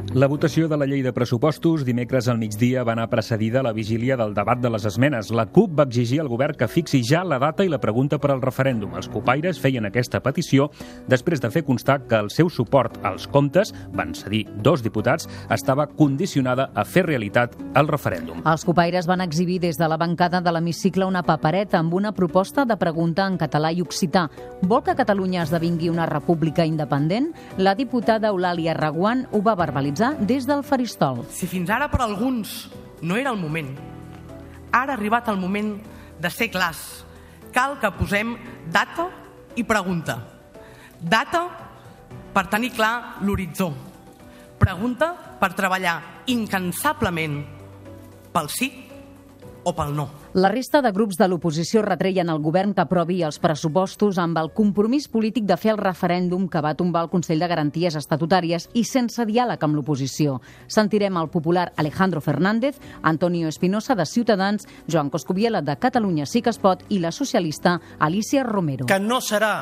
La 0.13 0.27
votació 0.27 0.67
de 0.67 0.75
la 0.75 0.83
llei 0.83 0.99
de 1.05 1.13
pressupostos 1.15 1.85
dimecres 1.87 2.25
al 2.27 2.35
migdia 2.35 2.81
va 2.83 2.91
anar 2.91 3.05
precedida 3.07 3.61
a 3.61 3.63
la 3.63 3.71
vigília 3.71 4.17
del 4.19 4.33
debat 4.35 4.59
de 4.59 4.67
les 4.69 4.83
esmenes. 4.83 5.29
La 5.31 5.45
CUP 5.47 5.77
va 5.79 5.85
exigir 5.87 6.17
al 6.19 6.27
govern 6.27 6.57
que 6.59 6.67
fixi 6.67 6.99
ja 7.07 7.21
la 7.23 7.37
data 7.39 7.63
i 7.63 7.69
la 7.71 7.79
pregunta 7.79 8.19
per 8.19 8.33
al 8.33 8.41
referèndum. 8.43 8.91
Els 8.99 9.07
copaires 9.07 9.61
feien 9.63 9.87
aquesta 9.87 10.19
petició 10.19 10.67
després 11.07 11.39
de 11.39 11.47
fer 11.53 11.63
constar 11.63 12.01
que 12.09 12.19
el 12.19 12.27
seu 12.27 12.49
suport 12.51 12.97
als 13.07 13.23
comptes, 13.31 13.71
van 13.95 14.11
cedir 14.11 14.41
dos 14.59 14.83
diputats, 14.83 15.29
estava 15.47 15.87
condicionada 15.87 16.67
a 16.75 16.83
fer 16.83 17.05
realitat 17.07 17.55
el 17.79 17.87
referèndum. 17.87 18.43
Els 18.43 18.67
copaires 18.67 19.07
van 19.07 19.23
exhibir 19.23 19.61
des 19.63 19.79
de 19.79 19.87
la 19.87 19.95
bancada 19.95 20.41
de 20.41 20.51
l'hemicicle 20.51 21.07
una 21.07 21.23
papereta 21.23 21.79
amb 21.79 21.95
una 21.95 22.11
proposta 22.11 22.65
de 22.65 22.75
pregunta 22.75 23.29
en 23.31 23.39
català 23.39 23.71
i 23.71 23.79
occità. 23.79 24.27
Vol 24.67 24.83
que 24.83 24.97
Catalunya 24.99 25.47
esdevingui 25.47 25.87
una 25.87 26.05
república 26.05 26.67
independent? 26.67 27.31
La 27.57 27.77
diputada 27.79 28.35
Eulàlia 28.35 28.75
Raguant 28.75 29.29
ho 29.31 29.39
va 29.39 29.55
verbalitzar 29.55 30.00
des 30.19 30.47
del 30.49 30.63
faristol. 30.65 31.21
Si 31.29 31.47
fins 31.47 31.69
ara 31.69 31.87
per 31.91 32.01
alguns 32.01 32.69
no 33.01 33.17
era 33.17 33.29
el 33.29 33.39
moment, 33.39 33.69
ara 34.71 34.93
ha 34.93 34.97
arribat 34.97 35.29
el 35.29 35.37
moment 35.37 35.75
de 36.19 36.29
ser 36.29 36.49
clars. 36.51 37.05
Cal 37.53 37.77
que 37.79 37.91
posem 37.93 38.35
data 38.71 39.09
i 39.55 39.63
pregunta. 39.67 40.17
Data 41.01 41.45
per 42.33 42.47
tenir 42.49 42.71
clar 42.73 43.21
l'horitzó. 43.21 43.71
Pregunta 44.61 45.13
per 45.39 45.53
treballar 45.57 46.23
incansablement 46.31 47.41
pel 48.31 48.49
sí 48.53 48.69
o 49.63 49.73
pel 49.75 49.93
no. 49.95 50.07
La 50.33 50.49
resta 50.49 50.81
de 50.81 50.91
grups 50.95 51.17
de 51.19 51.27
l'oposició 51.27 51.81
retreien 51.83 52.29
al 52.31 52.39
govern 52.39 52.73
que 52.73 52.83
aprovi 52.85 53.19
els 53.27 53.39
pressupostos 53.43 54.17
amb 54.21 54.37
el 54.39 54.51
compromís 54.55 55.09
polític 55.11 55.45
de 55.49 55.57
fer 55.59 55.73
el 55.73 55.81
referèndum 55.81 56.47
que 56.49 56.61
va 56.63 56.75
tombar 56.79 57.03
el 57.05 57.11
Consell 57.11 57.43
de 57.43 57.49
Garanties 57.51 57.97
Estatutàries 57.99 58.69
i 58.73 58.85
sense 58.87 59.25
diàleg 59.27 59.63
amb 59.63 59.75
l'oposició. 59.75 60.39
Sentirem 60.67 61.19
el 61.19 61.29
popular 61.29 61.71
Alejandro 61.75 62.21
Fernández, 62.21 62.79
Antonio 63.01 63.49
Espinosa 63.49 63.95
de 63.95 64.05
Ciutadans, 64.05 64.67
Joan 64.87 65.09
Coscubiela 65.09 65.61
de 65.61 65.77
Catalunya 65.77 66.25
Sí 66.25 66.41
que 66.41 66.53
es 66.53 66.59
pot 66.59 66.85
i 66.89 66.99
la 66.99 67.11
socialista 67.11 67.79
Alicia 67.99 68.43
Romero. 68.43 68.87
Que 68.87 68.99
no 68.99 69.19
serà 69.21 69.53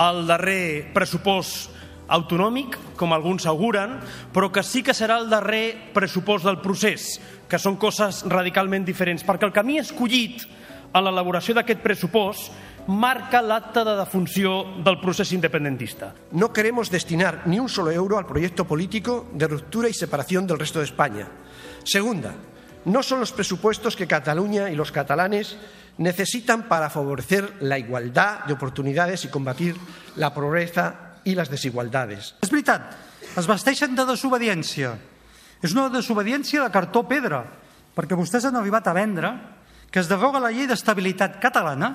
el 0.00 0.26
darrer 0.26 0.92
pressupost 0.94 1.81
autonòmic, 2.12 2.76
com 3.00 3.14
alguns 3.14 3.46
auguren, 3.48 3.96
però 4.32 4.50
que 4.52 4.62
sí 4.62 4.82
que 4.84 4.94
serà 4.96 5.18
el 5.20 5.30
darrer 5.32 5.92
pressupost 5.94 6.44
del 6.46 6.60
procés, 6.60 7.16
que 7.48 7.60
són 7.60 7.78
coses 7.80 8.22
radicalment 8.28 8.84
diferents, 8.84 9.24
perquè 9.24 9.48
el 9.48 9.56
camí 9.56 9.78
escollit 9.80 10.44
en 10.92 11.04
l'elaboració 11.06 11.56
d'aquest 11.56 11.80
pressupost 11.80 12.52
marca 12.86 13.40
l'acte 13.42 13.84
de 13.86 13.94
defunció 13.96 14.56
del 14.82 14.98
procés 15.00 15.32
independentista. 15.32 16.12
No 16.32 16.52
queremos 16.52 16.90
destinar 16.90 17.46
ni 17.46 17.60
un 17.60 17.68
solo 17.68 17.92
euro 17.92 18.18
al 18.18 18.26
proyecto 18.26 18.66
político 18.66 19.28
de 19.32 19.48
ruptura 19.48 19.88
y 19.88 19.94
separación 19.94 20.46
del 20.46 20.58
resto 20.58 20.80
de 20.80 20.86
España. 20.86 21.28
Segunda, 21.84 22.34
no 22.84 23.02
son 23.02 23.20
los 23.20 23.32
presupuestos 23.32 23.94
que 23.94 24.08
Cataluña 24.08 24.70
y 24.70 24.74
los 24.74 24.90
catalanes 24.90 25.56
necesitan 25.98 26.68
para 26.68 26.90
favorecer 26.90 27.54
la 27.60 27.78
igualdad 27.78 28.44
de 28.46 28.54
oportunidades 28.54 29.24
y 29.24 29.28
combatir 29.28 29.76
la 30.16 30.34
pobreza 30.34 31.11
i 31.24 31.34
les 31.38 31.50
desigualdades. 31.50 32.34
És 32.42 32.52
veritat, 32.52 32.94
es 33.36 33.48
vesteixen 33.48 33.96
de 33.96 34.06
desobediència. 34.08 34.94
És 35.62 35.74
una 35.76 35.88
desobediència 35.92 36.64
de 36.64 36.72
cartó 36.74 37.04
pedra, 37.08 37.44
perquè 37.94 38.18
vostès 38.18 38.48
han 38.48 38.58
arribat 38.58 38.88
a 38.88 38.96
vendre 38.96 39.34
que 39.92 40.00
es 40.00 40.08
deroga 40.08 40.40
la 40.40 40.50
llei 40.50 40.66
d'estabilitat 40.66 41.38
catalana 41.42 41.92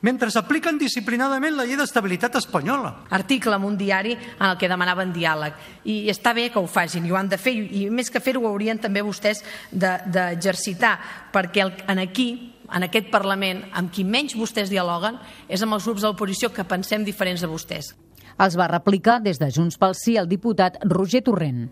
mentre 0.00 0.30
s'apliquen 0.32 0.78
disciplinadament 0.80 1.58
la 1.58 1.66
llei 1.68 1.76
d'estabilitat 1.76 2.38
espanyola. 2.40 2.92
Article 3.12 3.58
en 3.58 3.66
un 3.68 3.76
diari 3.76 4.14
en 4.16 4.46
el 4.46 4.56
que 4.58 4.68
demanaven 4.70 5.12
diàleg. 5.12 5.58
I 5.84 6.08
està 6.12 6.32
bé 6.36 6.48
que 6.48 6.60
ho 6.60 6.68
facin, 6.70 7.04
i 7.04 7.12
ho 7.12 7.18
han 7.20 7.28
de 7.28 7.38
fer, 7.40 7.52
i 7.52 7.84
més 7.92 8.08
que 8.08 8.22
fer-ho 8.24 8.46
haurien 8.48 8.80
també 8.80 9.04
vostès 9.04 9.44
d'exercitar, 9.70 10.94
de, 10.96 11.28
perquè 11.36 11.66
el, 11.66 11.74
en 11.86 12.00
aquí 12.00 12.30
en 12.70 12.86
aquest 12.86 13.10
Parlament, 13.10 13.64
amb 13.74 13.90
qui 13.92 14.04
menys 14.06 14.36
vostès 14.38 14.70
dialoguen, 14.70 15.18
és 15.50 15.60
amb 15.62 15.74
els 15.74 15.84
grups 15.84 16.04
de 16.04 16.08
l'oposició 16.08 16.52
que 16.54 16.64
pensem 16.64 17.04
diferents 17.04 17.42
de 17.42 17.50
vostès. 17.50 17.92
Els 18.40 18.56
va 18.56 18.70
replicar 18.70 19.18
des 19.20 19.36
de 19.36 19.50
Junts 19.52 19.76
pel 19.76 19.92
Sí 19.98 20.16
el 20.16 20.28
diputat 20.28 20.78
Roger 20.88 21.20
Torrent. 21.26 21.66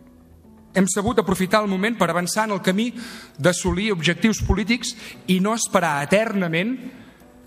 Hem 0.76 0.86
sabut 0.92 1.18
aprofitar 1.18 1.62
el 1.64 1.70
moment 1.70 1.96
per 1.96 2.10
avançar 2.12 2.44
en 2.44 2.52
el 2.52 2.60
camí 2.62 2.90
d'assolir 3.40 3.88
objectius 3.94 4.42
polítics 4.44 4.92
i 5.32 5.38
no 5.40 5.54
esperar 5.56 6.02
eternament 6.04 6.74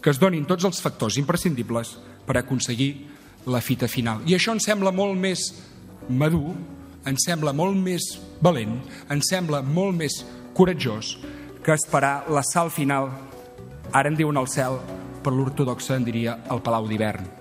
que 0.01 0.09
es 0.09 0.19
donin 0.19 0.47
tots 0.49 0.65
els 0.65 0.81
factors 0.81 1.19
imprescindibles 1.21 1.93
per 2.25 2.39
aconseguir 2.39 2.91
la 3.45 3.61
fita 3.61 3.87
final. 3.87 4.23
I 4.25 4.33
això 4.37 4.55
ens 4.55 4.65
sembla 4.65 4.91
molt 4.91 5.13
més 5.17 5.43
madur, 6.09 6.55
ens 7.05 7.27
sembla 7.27 7.53
molt 7.53 7.77
més 7.77 8.07
valent, 8.41 8.79
ens 9.13 9.29
sembla 9.29 9.61
molt 9.61 9.97
més 10.01 10.17
coratjós 10.57 11.19
que 11.61 11.77
esperar 11.77 12.23
la 12.33 12.41
sal 12.45 12.73
final, 12.73 13.11
ara 13.93 14.09
en 14.09 14.17
diuen 14.17 14.41
al 14.41 14.49
cel, 14.49 14.81
per 15.21 15.33
l'ortodoxa 15.33 15.99
en 15.99 16.09
diria 16.09 16.39
el 16.49 16.65
Palau 16.65 16.89
d'hivern. 16.89 17.40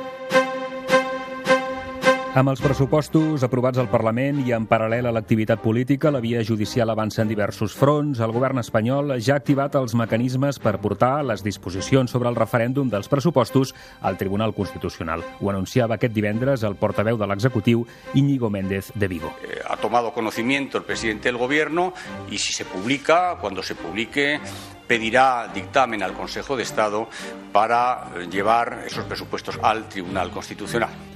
Amb 2.31 2.47
els 2.47 2.61
pressupostos 2.63 3.43
aprovats 3.43 3.75
al 3.81 3.89
Parlament 3.91 4.37
i 4.47 4.53
en 4.55 4.63
paral·lel 4.63 5.09
a 5.09 5.11
l'activitat 5.11 5.59
política, 5.59 6.13
la 6.15 6.21
via 6.23 6.39
judicial 6.47 6.87
avança 6.93 7.25
en 7.25 7.27
diversos 7.27 7.73
fronts. 7.75 8.21
El 8.23 8.31
govern 8.31 8.61
espanyol 8.61 9.17
ja 9.19 9.33
ha 9.35 9.41
activat 9.41 9.75
els 9.75 9.91
mecanismes 9.99 10.61
per 10.63 10.77
portar 10.79 11.25
les 11.27 11.43
disposicions 11.43 12.15
sobre 12.15 12.31
el 12.31 12.39
referèndum 12.39 12.87
dels 12.87 13.11
pressupostos 13.11 13.75
al 13.99 14.15
Tribunal 14.15 14.55
Constitucional. 14.55 15.25
Ho 15.41 15.51
anunciava 15.51 15.99
aquest 15.99 16.15
divendres 16.15 16.63
el 16.63 16.79
portaveu 16.79 17.19
de 17.19 17.27
l'executiu, 17.27 17.83
Íñigo 18.15 18.49
Méndez 18.49 18.93
de 18.95 19.11
Vigo. 19.11 19.35
Eh, 19.43 19.59
ha 19.67 19.75
tomado 19.75 20.13
conocimiento 20.13 20.77
el 20.77 20.85
presidente 20.85 21.27
del 21.27 21.37
gobierno 21.37 21.93
y 22.31 22.37
si 22.37 22.53
se 22.53 22.63
publica, 22.63 23.39
cuando 23.41 23.61
se 23.61 23.75
publique, 23.75 24.39
pedirá 24.87 25.51
dictamen 25.53 26.01
al 26.01 26.13
Consejo 26.13 26.55
de 26.55 26.63
Estado 26.63 27.09
para 27.51 28.07
llevar 28.31 28.85
esos 28.87 29.03
presupuestos 29.03 29.59
al 29.61 29.89
Tribunal 29.89 30.31
Constitucional. 30.31 31.10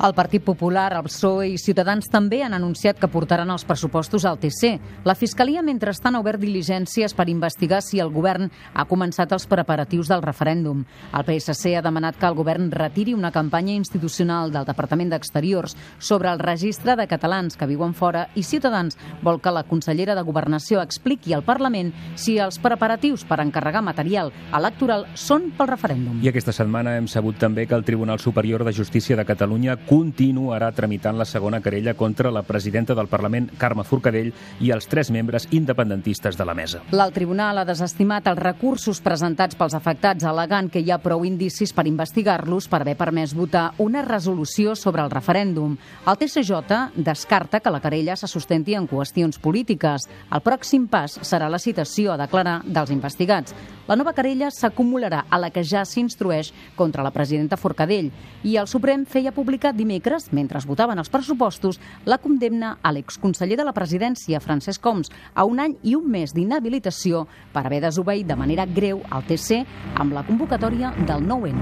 El 0.00 0.14
Partit 0.14 0.40
Popular, 0.40 0.94
el 0.96 1.04
PSOE 1.04 1.50
i 1.52 1.58
Ciutadans 1.60 2.06
també 2.08 2.38
han 2.40 2.54
anunciat 2.56 2.96
que 2.96 3.08
portaran 3.12 3.50
els 3.52 3.66
pressupostos 3.68 4.24
al 4.24 4.38
TC. 4.40 4.70
La 5.04 5.12
Fiscalia, 5.12 5.60
mentrestant, 5.60 6.14
ha 6.16 6.22
obert 6.22 6.40
diligències 6.40 7.12
per 7.12 7.26
investigar 7.28 7.82
si 7.84 8.00
el 8.00 8.08
govern 8.08 8.48
ha 8.72 8.86
començat 8.88 9.34
els 9.36 9.44
preparatius 9.50 10.08
del 10.08 10.24
referèndum. 10.24 10.86
El 11.12 11.26
PSC 11.26 11.74
ha 11.76 11.82
demanat 11.84 12.16
que 12.16 12.24
el 12.30 12.38
govern 12.38 12.70
retiri 12.72 13.12
una 13.12 13.28
campanya 13.30 13.74
institucional 13.74 14.48
del 14.54 14.64
Departament 14.70 15.12
d'Exteriors 15.12 15.76
sobre 15.98 16.32
el 16.32 16.40
registre 16.40 16.96
de 16.96 17.06
catalans 17.06 17.60
que 17.60 17.68
viuen 17.68 17.92
fora 17.92 18.24
i 18.32 18.42
Ciutadans 18.42 18.96
vol 19.20 19.42
que 19.44 19.52
la 19.52 19.66
consellera 19.68 20.16
de 20.16 20.24
Governació 20.24 20.80
expliqui 20.80 21.36
al 21.36 21.44
Parlament 21.44 21.92
si 22.16 22.38
els 22.40 22.56
preparatius 22.56 23.26
per 23.28 23.42
encarregar 23.44 23.84
material 23.84 24.32
electoral 24.48 25.04
són 25.12 25.50
pel 25.58 25.68
referèndum. 25.74 26.24
I 26.24 26.32
aquesta 26.32 26.56
setmana 26.56 26.96
hem 26.96 27.04
sabut 27.04 27.36
també 27.36 27.68
que 27.68 27.76
el 27.76 27.84
Tribunal 27.84 28.18
Superior 28.18 28.64
de 28.64 28.72
Justícia 28.72 29.20
de 29.20 29.28
Catalunya 29.28 29.76
continuarà 29.90 30.68
tramitant 30.70 31.16
la 31.18 31.24
segona 31.26 31.58
querella 31.60 31.96
contra 31.98 32.30
la 32.30 32.44
presidenta 32.46 32.94
del 32.94 33.08
Parlament, 33.10 33.48
Carme 33.58 33.82
Forcadell, 33.82 34.28
i 34.62 34.70
els 34.70 34.86
tres 34.86 35.10
membres 35.10 35.48
independentistes 35.50 36.38
de 36.38 36.46
la 36.46 36.54
mesa. 36.54 36.84
L'alt 36.94 37.16
tribunal 37.16 37.58
ha 37.58 37.64
desestimat 37.66 38.28
els 38.30 38.38
recursos 38.38 39.00
presentats 39.02 39.58
pels 39.58 39.74
afectats, 39.74 40.28
alegant 40.30 40.68
que 40.70 40.78
hi 40.78 40.92
ha 40.94 41.00
prou 41.02 41.24
indicis 41.26 41.74
per 41.74 41.88
investigar-los 41.90 42.70
per 42.70 42.84
haver 42.84 42.94
permès 43.00 43.34
votar 43.34 43.72
una 43.82 44.04
resolució 44.06 44.76
sobre 44.78 45.02
el 45.02 45.10
referèndum. 45.10 45.74
El 46.06 46.20
TCJ 46.22 46.94
descarta 46.94 47.58
que 47.58 47.74
la 47.74 47.82
querella 47.82 48.14
se 48.14 48.30
sustenti 48.30 48.78
en 48.78 48.86
qüestions 48.86 49.42
polítiques. 49.42 50.06
El 50.30 50.46
pròxim 50.46 50.86
pas 50.86 51.18
serà 51.26 51.50
la 51.50 51.58
citació 51.58 52.14
a 52.14 52.20
declarar 52.20 52.60
dels 52.64 52.94
investigats. 52.94 53.58
La 53.90 53.96
nova 53.98 54.12
querella 54.14 54.52
s'acumularà 54.54 55.24
a 55.26 55.38
la 55.42 55.48
que 55.50 55.64
ja 55.66 55.80
s'instrueix 55.82 56.52
contra 56.78 57.02
la 57.02 57.10
presidenta 57.10 57.56
Forcadell 57.58 58.12
i 58.46 58.52
el 58.60 58.68
Suprem 58.70 59.02
feia 59.02 59.32
publicar 59.34 59.72
dimecres, 59.74 60.28
mentre 60.30 60.60
es 60.62 60.66
votaven 60.68 61.02
els 61.02 61.10
pressupostos, 61.10 61.80
la 62.06 62.20
condemna 62.22 62.76
a 62.86 62.92
l'exconseller 62.94 63.58
de 63.58 63.66
la 63.66 63.74
presidència, 63.74 64.38
Francesc 64.38 64.78
Coms, 64.84 65.10
a 65.34 65.42
un 65.42 65.58
any 65.58 65.74
i 65.82 65.96
un 65.98 66.06
mes 66.06 66.30
d'inhabilitació 66.36 67.26
per 67.50 67.66
haver 67.66 67.82
desobeït 67.82 68.30
de 68.30 68.38
manera 68.38 68.62
greu 68.62 69.02
al 69.10 69.26
TC 69.26 69.64
amb 69.98 70.14
la 70.14 70.22
convocatòria 70.22 70.94
del 71.02 71.26
9-N. 71.26 71.58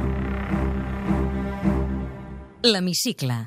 L'Hemicicle. 2.69 3.47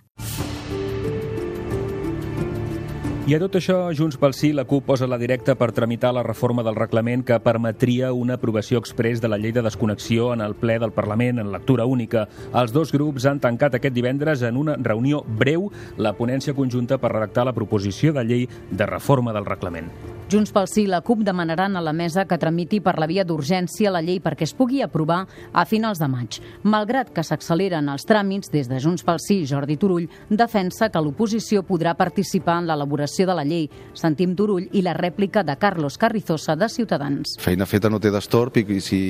I 3.30 3.36
a 3.36 3.38
tot 3.38 3.54
això, 3.54 3.76
Junts 3.94 4.16
pel 4.18 4.34
Sí, 4.34 4.50
la 4.50 4.64
CUP 4.66 4.88
posa 4.90 5.06
la 5.06 5.20
directa 5.22 5.54
per 5.54 5.68
tramitar 5.78 6.10
la 6.12 6.24
reforma 6.26 6.64
del 6.66 6.74
reglament 6.76 7.22
que 7.22 7.38
permetria 7.40 8.10
una 8.18 8.40
aprovació 8.40 8.80
express 8.82 9.22
de 9.22 9.30
la 9.30 9.38
llei 9.38 9.54
de 9.54 9.62
desconnexió 9.62 10.32
en 10.34 10.42
el 10.42 10.56
ple 10.58 10.80
del 10.82 10.92
Parlament 10.96 11.38
en 11.38 11.52
lectura 11.54 11.86
única. 11.86 12.26
Els 12.50 12.74
dos 12.74 12.90
grups 12.92 13.28
han 13.30 13.40
tancat 13.44 13.78
aquest 13.78 13.94
divendres 13.94 14.42
en 14.42 14.58
una 14.58 14.76
reunió 14.82 15.22
breu 15.22 15.70
la 16.02 16.16
ponència 16.18 16.58
conjunta 16.58 16.98
per 16.98 17.14
redactar 17.14 17.46
la 17.46 17.54
proposició 17.54 18.10
de 18.12 18.26
llei 18.26 18.50
de 18.72 18.90
reforma 18.90 19.38
del 19.38 19.46
reglament. 19.46 19.94
Junts 20.32 20.54
pel 20.56 20.68
Sí 20.72 20.86
i 20.86 20.88
la 20.88 21.02
CUP 21.04 21.26
demanaran 21.28 21.74
a 21.76 21.82
la 21.84 21.92
mesa 21.92 22.24
que 22.24 22.38
tramiti 22.40 22.78
per 22.80 22.94
la 23.02 23.08
via 23.10 23.26
d'urgència 23.28 23.92
la 23.92 24.00
llei 24.00 24.22
perquè 24.24 24.46
es 24.48 24.54
pugui 24.56 24.80
aprovar 24.80 25.26
a 25.52 25.66
finals 25.68 26.00
de 26.00 26.08
maig. 26.08 26.38
Malgrat 26.64 27.10
que 27.12 27.26
s'acceleren 27.28 27.90
els 27.92 28.08
tràmits, 28.08 28.48
des 28.54 28.70
de 28.72 28.80
Junts 28.80 29.04
pel 29.04 29.20
Sí, 29.20 29.42
Jordi 29.50 29.76
Turull 29.82 30.08
defensa 30.30 30.88
que 30.88 31.02
l'oposició 31.04 31.66
podrà 31.68 31.98
participar 32.00 32.62
en 32.62 32.70
l'elaboració 32.70 33.28
de 33.28 33.36
la 33.36 33.44
llei. 33.44 33.68
Sentim 33.92 34.38
Turull 34.40 34.70
i 34.72 34.86
la 34.86 34.94
rèplica 34.96 35.44
de 35.44 35.58
Carlos 35.60 36.00
Carrizosa 36.00 36.56
de 36.56 36.72
Ciutadans. 36.72 37.36
Feina 37.44 37.68
feta 37.68 37.92
no 37.92 38.00
té 38.00 38.14
d'estorb 38.14 38.62
i 38.62 38.80
si 38.80 39.02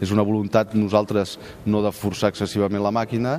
és 0.00 0.16
una 0.16 0.24
voluntat 0.24 0.72
nosaltres 0.72 1.36
no 1.66 1.84
de 1.84 1.92
forçar 1.92 2.32
excessivament 2.32 2.80
la 2.80 2.94
màquina, 2.94 3.36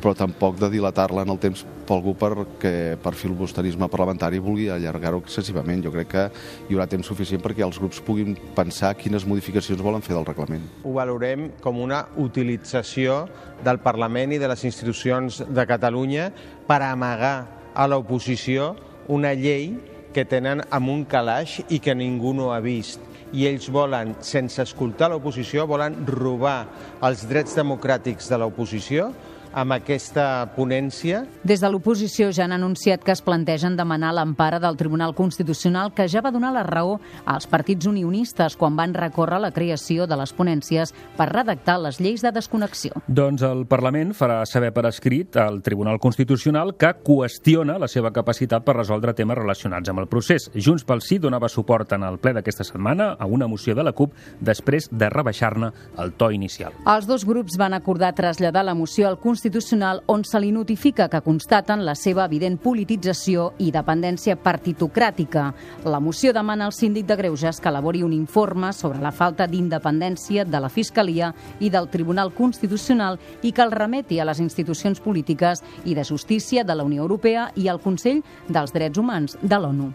però 0.00 0.14
tampoc 0.16 0.56
de 0.60 0.70
dilatar-la 0.72 1.24
en 1.26 1.32
el 1.34 1.38
temps 1.40 1.62
per 1.86 1.96
algú 1.98 2.14
perquè 2.18 2.96
per 3.02 3.12
filibusterisme 3.18 3.88
parlamentari 3.92 4.40
vulgui 4.40 4.70
allargar-ho 4.72 5.20
excessivament. 5.20 5.84
Jo 5.84 5.92
crec 5.94 6.10
que 6.10 6.24
hi 6.68 6.74
haurà 6.74 6.88
temps 6.90 7.06
suficient 7.06 7.42
perquè 7.44 7.64
els 7.66 7.78
grups 7.80 8.00
puguin 8.04 8.36
pensar 8.56 8.94
quines 8.98 9.26
modificacions 9.28 9.82
volen 9.84 10.04
fer 10.04 10.16
del 10.16 10.26
reglament. 10.28 10.64
Ho 10.84 10.94
valorem 10.96 11.50
com 11.60 11.80
una 11.82 12.06
utilització 12.16 13.26
del 13.64 13.82
Parlament 13.84 14.32
i 14.32 14.40
de 14.40 14.48
les 14.50 14.64
institucions 14.64 15.42
de 15.46 15.66
Catalunya 15.68 16.30
per 16.66 16.80
amagar 16.86 17.36
a 17.74 17.86
l'oposició 17.86 18.74
una 19.08 19.34
llei 19.34 19.74
que 20.14 20.24
tenen 20.26 20.64
amb 20.74 20.90
un 20.90 21.04
calaix 21.06 21.60
i 21.68 21.78
que 21.82 21.94
ningú 21.94 22.32
no 22.34 22.50
ha 22.54 22.60
vist 22.64 23.10
i 23.32 23.46
ells 23.46 23.68
volen, 23.70 24.16
sense 24.26 24.58
escoltar 24.62 25.10
l'oposició, 25.10 25.66
volen 25.70 26.00
robar 26.08 26.64
els 27.06 27.22
drets 27.30 27.54
democràtics 27.58 28.30
de 28.30 28.38
l'oposició 28.40 29.10
amb 29.52 29.74
aquesta 29.74 30.46
ponència. 30.56 31.24
Des 31.44 31.60
de 31.62 31.70
l'oposició 31.70 32.30
ja 32.34 32.44
han 32.46 32.54
anunciat 32.54 33.02
que 33.04 33.12
es 33.12 33.22
plantegen 33.24 33.76
demanar 33.76 34.12
l'empara 34.14 34.60
del 34.62 34.76
Tribunal 34.78 35.14
Constitucional 35.14 35.92
que 35.94 36.06
ja 36.08 36.22
va 36.22 36.32
donar 36.32 36.52
la 36.54 36.62
raó 36.66 36.98
als 37.24 37.46
partits 37.50 37.86
unionistes 37.86 38.56
quan 38.56 38.76
van 38.76 38.94
recórrer 38.94 39.40
la 39.40 39.52
creació 39.52 40.06
de 40.06 40.18
les 40.20 40.32
ponències 40.36 40.94
per 41.16 41.28
redactar 41.32 41.78
les 41.80 42.00
lleis 42.00 42.22
de 42.22 42.32
desconnexió. 42.32 43.02
Doncs 43.06 43.42
el 43.46 43.66
Parlament 43.70 44.14
farà 44.16 44.40
saber 44.46 44.72
per 44.76 44.86
escrit 44.88 45.36
al 45.40 45.60
Tribunal 45.66 46.00
Constitucional 46.00 46.74
que 46.78 46.92
qüestiona 47.04 47.78
la 47.78 47.88
seva 47.88 48.12
capacitat 48.14 48.64
per 48.64 48.76
resoldre 48.78 49.14
temes 49.14 49.38
relacionats 49.38 49.90
amb 49.90 50.04
el 50.04 50.08
procés. 50.10 50.50
Junts 50.54 50.86
pel 50.86 51.02
Sí 51.02 51.18
donava 51.18 51.48
suport 51.48 51.92
en 51.96 52.04
el 52.06 52.18
ple 52.22 52.34
d'aquesta 52.36 52.64
setmana 52.64 53.14
a 53.18 53.26
una 53.26 53.48
moció 53.48 53.74
de 53.74 53.84
la 53.84 53.92
CUP 53.92 54.14
després 54.40 54.88
de 54.92 55.10
rebaixar-ne 55.10 55.72
el 55.98 56.14
to 56.14 56.30
inicial. 56.30 56.74
Els 56.86 57.08
dos 57.08 57.24
grups 57.26 57.58
van 57.58 57.74
acordar 57.74 58.14
traslladar 58.14 58.64
la 58.64 58.74
moció 58.74 59.08
al 59.08 59.18
Constitucional 59.18 59.39
Constitucional 59.40 60.02
on 60.04 60.20
se 60.22 60.36
li 60.36 60.50
notifica 60.52 61.06
que 61.08 61.22
constaten 61.24 61.80
la 61.86 61.94
seva 61.96 62.26
evident 62.28 62.58
politització 62.60 63.46
i 63.64 63.70
dependència 63.72 64.34
partitocràtica. 64.36 65.46
La 65.88 65.96
moció 65.96 66.34
demana 66.36 66.66
al 66.68 66.74
síndic 66.76 67.06
de 67.08 67.16
Greuges 67.16 67.56
que 67.56 67.72
elabori 67.72 68.02
un 68.04 68.12
informe 68.12 68.74
sobre 68.76 69.00
la 69.00 69.14
falta 69.16 69.46
d'independència 69.48 70.44
de 70.44 70.60
la 70.60 70.68
Fiscalia 70.68 71.32
i 71.58 71.72
del 71.72 71.88
Tribunal 71.88 72.34
Constitucional 72.36 73.16
i 73.40 73.54
que 73.56 73.64
el 73.64 73.72
remeti 73.72 74.20
a 74.20 74.28
les 74.28 74.44
institucions 74.44 75.00
polítiques 75.00 75.64
i 75.88 75.96
de 75.96 76.04
justícia 76.04 76.60
de 76.60 76.76
la 76.76 76.84
Unió 76.84 77.08
Europea 77.08 77.48
i 77.56 77.72
al 77.72 77.80
Consell 77.80 78.20
dels 78.46 78.76
Drets 78.76 79.00
Humans 79.00 79.40
de 79.40 79.56
l'ONU. 79.56 79.92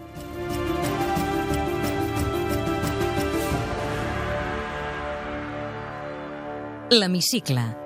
L'hemicicle 6.89 7.84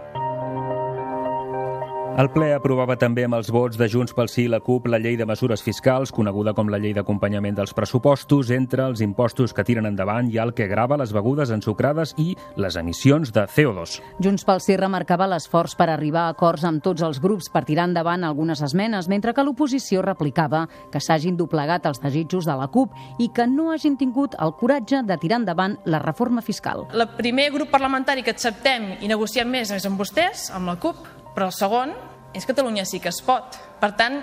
el 2.19 2.27
ple 2.35 2.49
aprovava 2.51 2.97
també 2.99 3.23
amb 3.23 3.37
els 3.37 3.47
vots 3.53 3.77
de 3.79 3.87
Junts 3.87 4.11
pel 4.11 4.27
Sí 4.27 4.43
i 4.43 4.49
la 4.51 4.59
CUP 4.59 4.89
la 4.91 4.97
llei 4.99 5.15
de 5.15 5.23
mesures 5.29 5.61
fiscals, 5.63 6.11
coneguda 6.11 6.51
com 6.57 6.67
la 6.67 6.79
llei 6.81 6.91
d'acompanyament 6.91 7.55
dels 7.55 7.71
pressupostos, 7.71 8.49
entre 8.51 8.83
els 8.83 8.99
impostos 8.99 9.53
que 9.55 9.63
tiren 9.63 9.87
endavant 9.87 10.27
ha 10.35 10.43
el 10.43 10.51
que 10.57 10.67
grava 10.67 10.97
les 10.99 11.13
begudes 11.15 11.53
ensucrades 11.55 12.11
i 12.19 12.33
les 12.59 12.75
emissions 12.75 13.31
de 13.31 13.45
CO2. 13.47 14.01
Junts 14.19 14.43
pel 14.43 14.59
Sí 14.59 14.75
remarcava 14.75 15.29
l'esforç 15.31 15.77
per 15.79 15.87
arribar 15.93 16.25
a 16.25 16.33
acords 16.33 16.65
amb 16.67 16.83
tots 16.83 17.05
els 17.07 17.21
grups 17.23 17.47
per 17.53 17.63
tirar 17.69 17.85
endavant 17.87 18.27
algunes 18.27 18.65
esmenes, 18.67 19.07
mentre 19.07 19.31
que 19.33 19.45
l'oposició 19.47 20.03
replicava 20.03 20.65
que 20.91 20.99
s'hagin 20.99 21.37
doblegat 21.39 21.87
els 21.87 22.03
desitjos 22.03 22.49
de 22.49 22.57
la 22.59 22.67
CUP 22.67 22.91
i 23.23 23.29
que 23.31 23.47
no 23.47 23.69
hagin 23.71 23.95
tingut 23.95 24.35
el 24.43 24.51
coratge 24.59 25.05
de 25.07 25.19
tirar 25.23 25.39
endavant 25.39 25.79
la 25.85 26.03
reforma 26.03 26.43
fiscal. 26.43 26.83
El 26.91 27.07
primer 27.15 27.47
grup 27.55 27.71
parlamentari 27.71 28.27
que 28.27 28.35
acceptem 28.35 28.97
i 28.99 29.07
negociem 29.07 29.47
més 29.47 29.71
és 29.71 29.87
amb 29.87 30.03
vostès, 30.03 30.49
amb 30.51 30.67
la 30.67 30.75
CUP, 30.83 30.99
però 31.35 31.49
el 31.49 31.55
segon 31.55 31.93
és 32.33 32.45
Catalunya 32.45 32.85
sí 32.85 32.99
que 32.99 33.09
es 33.09 33.21
pot. 33.25 33.57
Per 33.79 33.91
tant, 33.97 34.19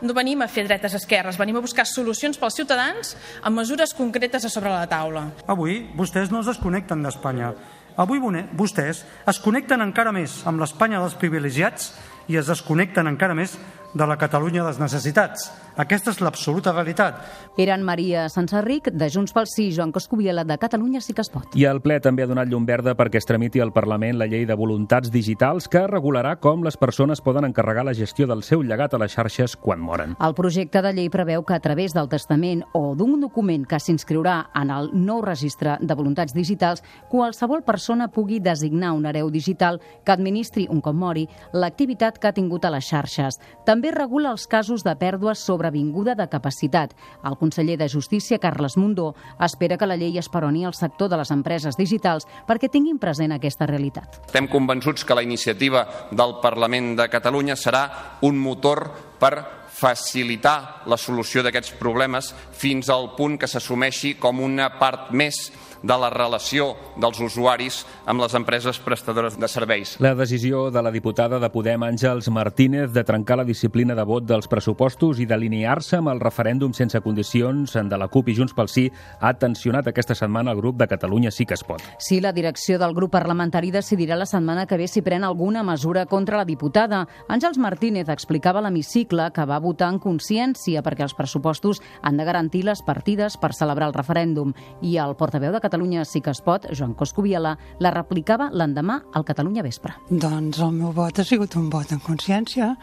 no 0.00 0.14
venim 0.14 0.42
a 0.42 0.48
fer 0.50 0.66
dretes 0.68 0.94
esquerres, 0.94 1.38
venim 1.38 1.58
a 1.58 1.64
buscar 1.64 1.86
solucions 1.88 2.38
pels 2.38 2.58
ciutadans 2.60 3.16
amb 3.42 3.58
mesures 3.58 3.94
concretes 3.98 4.46
a 4.46 4.52
sobre 4.52 4.70
la 4.70 4.86
taula. 4.90 5.28
Avui 5.50 5.80
vostès 5.98 6.30
no 6.30 6.42
es 6.44 6.50
desconnecten 6.50 7.02
d'Espanya. 7.02 7.52
Avui 7.98 8.22
vostès 8.54 9.02
es 9.26 9.40
connecten 9.42 9.82
encara 9.82 10.12
més 10.14 10.38
amb 10.46 10.62
l'Espanya 10.62 11.00
dels 11.02 11.18
privilegiats 11.18 11.90
i 12.30 12.38
es 12.38 12.46
desconnecten 12.46 13.10
encara 13.10 13.34
més 13.34 13.56
de 13.94 14.06
la 14.06 14.16
Catalunya 14.18 14.62
de 14.62 14.68
les 14.68 14.80
necessitats. 14.80 15.48
Aquesta 15.78 16.10
és 16.10 16.18
l'absoluta 16.18 16.72
realitat. 16.74 17.20
Eren 17.58 17.84
Maria 17.86 18.24
Sansarric, 18.28 18.90
de 18.90 19.06
Junts 19.14 19.32
pel 19.32 19.46
Sí, 19.46 19.68
Joan 19.74 19.92
Coscubiela, 19.94 20.42
de 20.44 20.56
Catalunya 20.58 21.00
sí 21.00 21.14
que 21.14 21.22
es 21.22 21.30
pot. 21.30 21.54
I 21.54 21.68
el 21.70 21.78
ple 21.80 22.00
també 22.02 22.24
ha 22.24 22.30
donat 22.30 22.50
llum 22.50 22.66
verda 22.66 22.96
perquè 22.98 23.20
es 23.20 23.28
tramiti 23.28 23.62
al 23.62 23.70
Parlament 23.72 24.18
la 24.18 24.26
llei 24.26 24.42
de 24.46 24.56
voluntats 24.58 25.12
digitals 25.14 25.68
que 25.70 25.84
regularà 25.86 26.34
com 26.42 26.64
les 26.66 26.76
persones 26.76 27.22
poden 27.22 27.46
encarregar 27.46 27.84
la 27.86 27.94
gestió 27.94 28.26
del 28.26 28.42
seu 28.42 28.64
llegat 28.66 28.94
a 28.94 28.98
les 28.98 29.14
xarxes 29.14 29.54
quan 29.54 29.78
moren. 29.78 30.16
El 30.18 30.34
projecte 30.34 30.82
de 30.82 30.92
llei 30.96 31.10
preveu 31.14 31.44
que 31.46 31.54
a 31.54 31.60
través 31.62 31.94
del 31.94 32.10
testament 32.10 32.64
o 32.74 32.96
d'un 32.98 33.20
document 33.20 33.64
que 33.70 33.78
s'inscriurà 33.78 34.48
en 34.58 34.74
el 34.74 34.90
nou 34.98 35.22
registre 35.22 35.78
de 35.80 35.94
voluntats 35.94 36.34
digitals, 36.34 36.82
qualsevol 37.08 37.62
persona 37.62 38.10
pugui 38.10 38.40
designar 38.42 38.92
un 38.98 39.06
hereu 39.06 39.30
digital 39.30 39.78
que 40.04 40.12
administri 40.12 40.66
un 40.68 40.82
cop 40.82 40.98
mori 40.98 41.28
l'activitat 41.52 42.18
que 42.18 42.26
ha 42.26 42.34
tingut 42.34 42.66
a 42.66 42.74
les 42.74 42.90
xarxes. 42.90 43.38
També 43.64 43.77
regula 43.94 44.32
els 44.34 44.46
casos 44.50 44.82
de 44.82 44.94
pèrdues 44.98 45.38
sobrevinguda 45.38 46.14
de 46.18 46.26
capacitat. 46.28 46.94
El 47.24 47.36
conseller 47.38 47.76
de 47.78 47.88
Justícia, 47.88 48.38
Carles 48.38 48.76
Mundó, 48.76 49.14
espera 49.40 49.78
que 49.78 49.86
la 49.86 49.96
llei 49.96 50.18
esperoni 50.18 50.64
el 50.66 50.74
sector 50.74 51.08
de 51.08 51.18
les 51.20 51.30
empreses 51.30 51.78
digitals 51.78 52.26
perquè 52.48 52.70
tinguin 52.72 52.98
present 52.98 53.32
aquesta 53.32 53.66
realitat. 53.70 54.18
Estem 54.26 54.48
convençuts 54.50 55.04
que 55.04 55.14
la 55.14 55.22
iniciativa 55.22 55.86
del 56.10 56.38
Parlament 56.42 56.96
de 56.98 57.08
Catalunya 57.08 57.56
serà 57.56 57.86
un 58.26 58.38
motor 58.38 58.88
per 59.18 59.34
facilitar 59.78 60.82
la 60.90 60.98
solució 60.98 61.44
d'aquests 61.44 61.76
problemes 61.78 62.32
fins 62.56 62.90
al 62.90 63.12
punt 63.14 63.38
que 63.38 63.46
s'assumeixi 63.46 64.16
com 64.18 64.40
una 64.42 64.72
part 64.80 65.12
més 65.14 65.38
de 65.82 65.96
la 65.98 66.10
relació 66.10 66.72
dels 66.98 67.20
usuaris 67.22 67.84
amb 68.06 68.22
les 68.22 68.34
empreses 68.34 68.78
prestadores 68.82 69.38
de 69.38 69.48
serveis. 69.48 69.96
La 70.00 70.14
decisió 70.14 70.70
de 70.70 70.82
la 70.82 70.90
diputada 70.90 71.38
de 71.38 71.50
Podem, 71.50 71.84
Àngels 71.86 72.28
Martínez, 72.30 72.92
de 72.92 73.04
trencar 73.04 73.38
la 73.38 73.46
disciplina 73.46 73.94
de 73.94 74.04
vot 74.04 74.26
dels 74.26 74.48
pressupostos 74.50 75.20
i 75.22 75.26
d'alinear-se 75.26 75.98
amb 75.98 76.12
el 76.12 76.20
referèndum 76.20 76.74
sense 76.74 77.00
condicions 77.00 77.76
de 77.78 77.98
la 77.98 78.08
CUP 78.08 78.32
i 78.32 78.36
Junts 78.36 78.56
pel 78.56 78.68
Sí 78.68 78.88
ha 79.20 79.32
tensionat 79.38 79.88
aquesta 79.88 80.16
setmana 80.18 80.52
el 80.52 80.60
grup 80.60 80.76
de 80.78 80.88
Catalunya 80.88 81.30
Sí 81.30 81.46
que 81.46 81.54
es 81.54 81.64
pot. 81.64 81.82
Sí, 81.98 82.20
la 82.20 82.32
direcció 82.32 82.78
del 82.78 82.94
grup 82.94 83.12
parlamentari 83.14 83.70
decidirà 83.70 84.16
la 84.16 84.26
setmana 84.26 84.66
que 84.66 84.76
ve 84.76 84.88
si 84.88 85.02
pren 85.02 85.24
alguna 85.24 85.62
mesura 85.62 86.06
contra 86.06 86.38
la 86.38 86.44
diputada. 86.48 87.06
Àngels 87.28 87.58
Martínez 87.58 88.08
explicava 88.08 88.58
a 88.58 88.66
l'hemicicle 88.66 89.30
que 89.34 89.46
va 89.46 89.60
votar 89.62 89.92
en 89.92 90.02
consciència 90.02 90.82
perquè 90.82 91.06
els 91.06 91.14
pressupostos 91.14 91.82
han 92.02 92.16
de 92.18 92.26
garantir 92.26 92.64
les 92.66 92.82
partides 92.82 93.38
per 93.38 93.54
celebrar 93.54 93.88
el 93.88 93.96
referèndum 93.96 94.54
i 94.82 94.96
el 94.98 95.14
portaveu 95.16 95.52
de 95.52 95.60
Catalunya 95.60 95.67
sí 96.04 96.20
que 96.20 96.30
es 96.30 96.40
pot, 96.40 96.66
Joan 96.72 96.94
Coscubiela, 96.94 97.56
la 97.80 97.90
replicava 97.90 98.50
l'endemà 98.52 99.02
al 99.14 99.24
Catalunya 99.24 99.62
Vespre. 99.62 99.94
Doncs 100.10 100.58
el 100.58 100.72
meu 100.72 100.92
vot 100.92 101.18
ha 101.18 101.24
sigut 101.24 101.56
un 101.56 101.68
vot 101.70 101.92
en 101.92 102.00
consciència, 102.00 102.76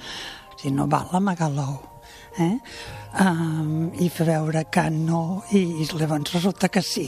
si 0.58 0.71
no 0.71 0.88
val 0.88 1.08
amagar 1.12 1.50
l'ou. 1.52 1.95
Eh? 2.38 2.60
Um, 3.15 3.93
i 3.95 4.10
fer 4.12 4.26
veure 4.28 4.65
que 4.67 4.89
no 4.91 5.43
i, 5.56 5.62
i 5.80 5.86
llavors 5.88 6.34
resulta 6.34 6.67
que 6.67 6.82
sí 6.84 7.06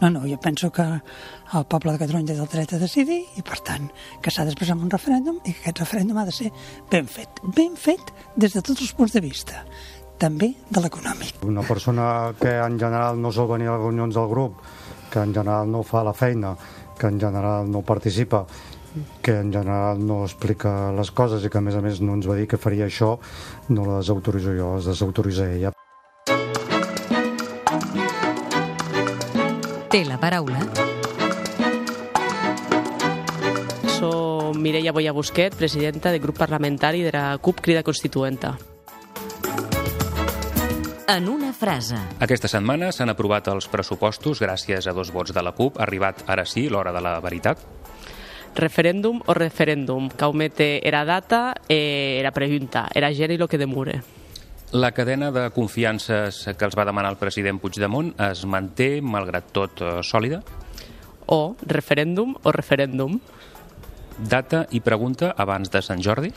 no, 0.00 0.12
no, 0.14 0.20
jo 0.30 0.38
penso 0.38 0.70
que 0.70 0.84
el 0.86 1.64
poble 1.66 1.90
de 1.90 1.98
Catalunya 1.98 2.28
té 2.30 2.36
el 2.38 2.50
dret 2.52 2.74
a 2.76 2.78
decidir 2.78 3.18
i 3.34 3.42
per 3.42 3.58
tant 3.66 3.88
que 4.22 4.30
s'ha 4.30 4.44
d'expressar 4.46 4.78
un 4.78 4.92
referèndum 4.94 5.40
i 5.42 5.50
que 5.50 5.64
aquest 5.64 5.82
referèndum 5.82 6.22
ha 6.22 6.26
de 6.28 6.36
ser 6.36 6.52
ben 6.92 7.10
fet 7.10 7.42
ben 7.42 7.74
fet 7.74 8.14
des 8.36 8.54
de 8.54 8.62
tots 8.62 8.86
els 8.86 8.94
punts 8.94 9.18
de 9.18 9.24
vista 9.26 9.64
també 10.20 10.52
de 10.68 10.84
l'econòmic. 10.84 11.42
Una 11.48 11.64
persona 11.66 12.06
que 12.38 12.52
en 12.60 12.78
general 12.78 13.18
no 13.18 13.32
sol 13.32 13.48
venir 13.50 13.70
a 13.70 13.74
les 13.74 13.84
reunions 13.88 14.14
del 14.14 14.30
grup 14.30 14.62
que 15.10 15.18
en 15.18 15.34
general 15.34 15.70
no 15.70 15.82
fa 15.82 16.04
la 16.06 16.14
feina, 16.14 16.54
que 16.98 17.06
en 17.06 17.20
general 17.20 17.70
no 17.70 17.82
participa, 17.82 18.46
que 19.22 19.38
en 19.38 19.52
general 19.52 20.04
no 20.04 20.22
explica 20.24 20.92
les 20.92 21.10
coses 21.10 21.44
i 21.44 21.50
que 21.50 21.58
a 21.58 21.64
més 21.64 21.76
a 21.76 21.82
més 21.84 22.00
no 22.00 22.16
ens 22.18 22.28
va 22.28 22.38
dir 22.38 22.48
que 22.50 22.58
faria 22.60 22.86
això, 22.86 23.16
no 23.68 23.86
la 23.86 24.00
desautoritzo 24.00 24.56
jo, 24.56 24.72
es 24.78 24.88
desautoritza 24.90 25.50
ella. 25.50 25.72
Té 29.90 30.04
la 30.06 30.20
paraula. 30.22 30.62
Soc 33.98 34.56
Mireia 34.56 34.92
Boya 34.94 35.12
Busquet, 35.12 35.56
presidenta 35.58 36.12
del 36.12 36.22
grup 36.22 36.38
parlamentari 36.38 37.02
de 37.02 37.12
la 37.12 37.38
CUP 37.38 37.60
Crida 37.60 37.82
Constituenta. 37.82 38.56
En 41.10 41.28
una 41.28 41.48
frase. 41.52 41.96
Aquesta 42.22 42.46
setmana 42.46 42.92
s'han 42.94 43.10
aprovat 43.10 43.48
els 43.50 43.66
pressupostos 43.66 44.38
gràcies 44.38 44.86
a 44.86 44.92
dos 44.94 45.08
vots 45.10 45.32
de 45.34 45.42
la 45.42 45.50
CUP. 45.56 45.80
Ha 45.80 45.82
arribat 45.82 46.20
ara 46.30 46.44
sí 46.46 46.68
l'hora 46.70 46.92
de 46.94 47.02
la 47.02 47.16
veritat. 47.18 47.64
Referéndum 48.54 49.18
o 49.26 49.34
referéndum, 49.34 50.06
caumete 50.14 50.68
era 50.86 51.02
data 51.04 51.56
e 51.66 52.20
era 52.20 52.30
pregunta, 52.30 52.86
era 52.94 53.10
geri 53.10 53.38
lo 53.38 53.48
que 53.48 53.58
demure. 53.58 54.04
La 54.70 54.92
cadena 54.92 55.32
de 55.34 55.50
confiances 55.50 56.44
que 56.56 56.64
els 56.64 56.78
va 56.78 56.86
demanar 56.86 57.10
el 57.10 57.18
president 57.18 57.58
Puigdemont 57.58 58.14
es 58.30 58.46
manté, 58.46 59.02
malgrat 59.02 59.50
tot, 59.50 59.82
eh, 59.82 59.98
sòlida? 60.06 60.44
O 61.26 61.56
referéndum 61.66 62.36
o 62.40 62.52
referéndum. 62.52 63.18
Data 64.16 64.68
i 64.70 64.78
pregunta 64.78 65.34
abans 65.36 65.74
de 65.74 65.82
Sant 65.82 66.06
Jordi? 66.06 66.30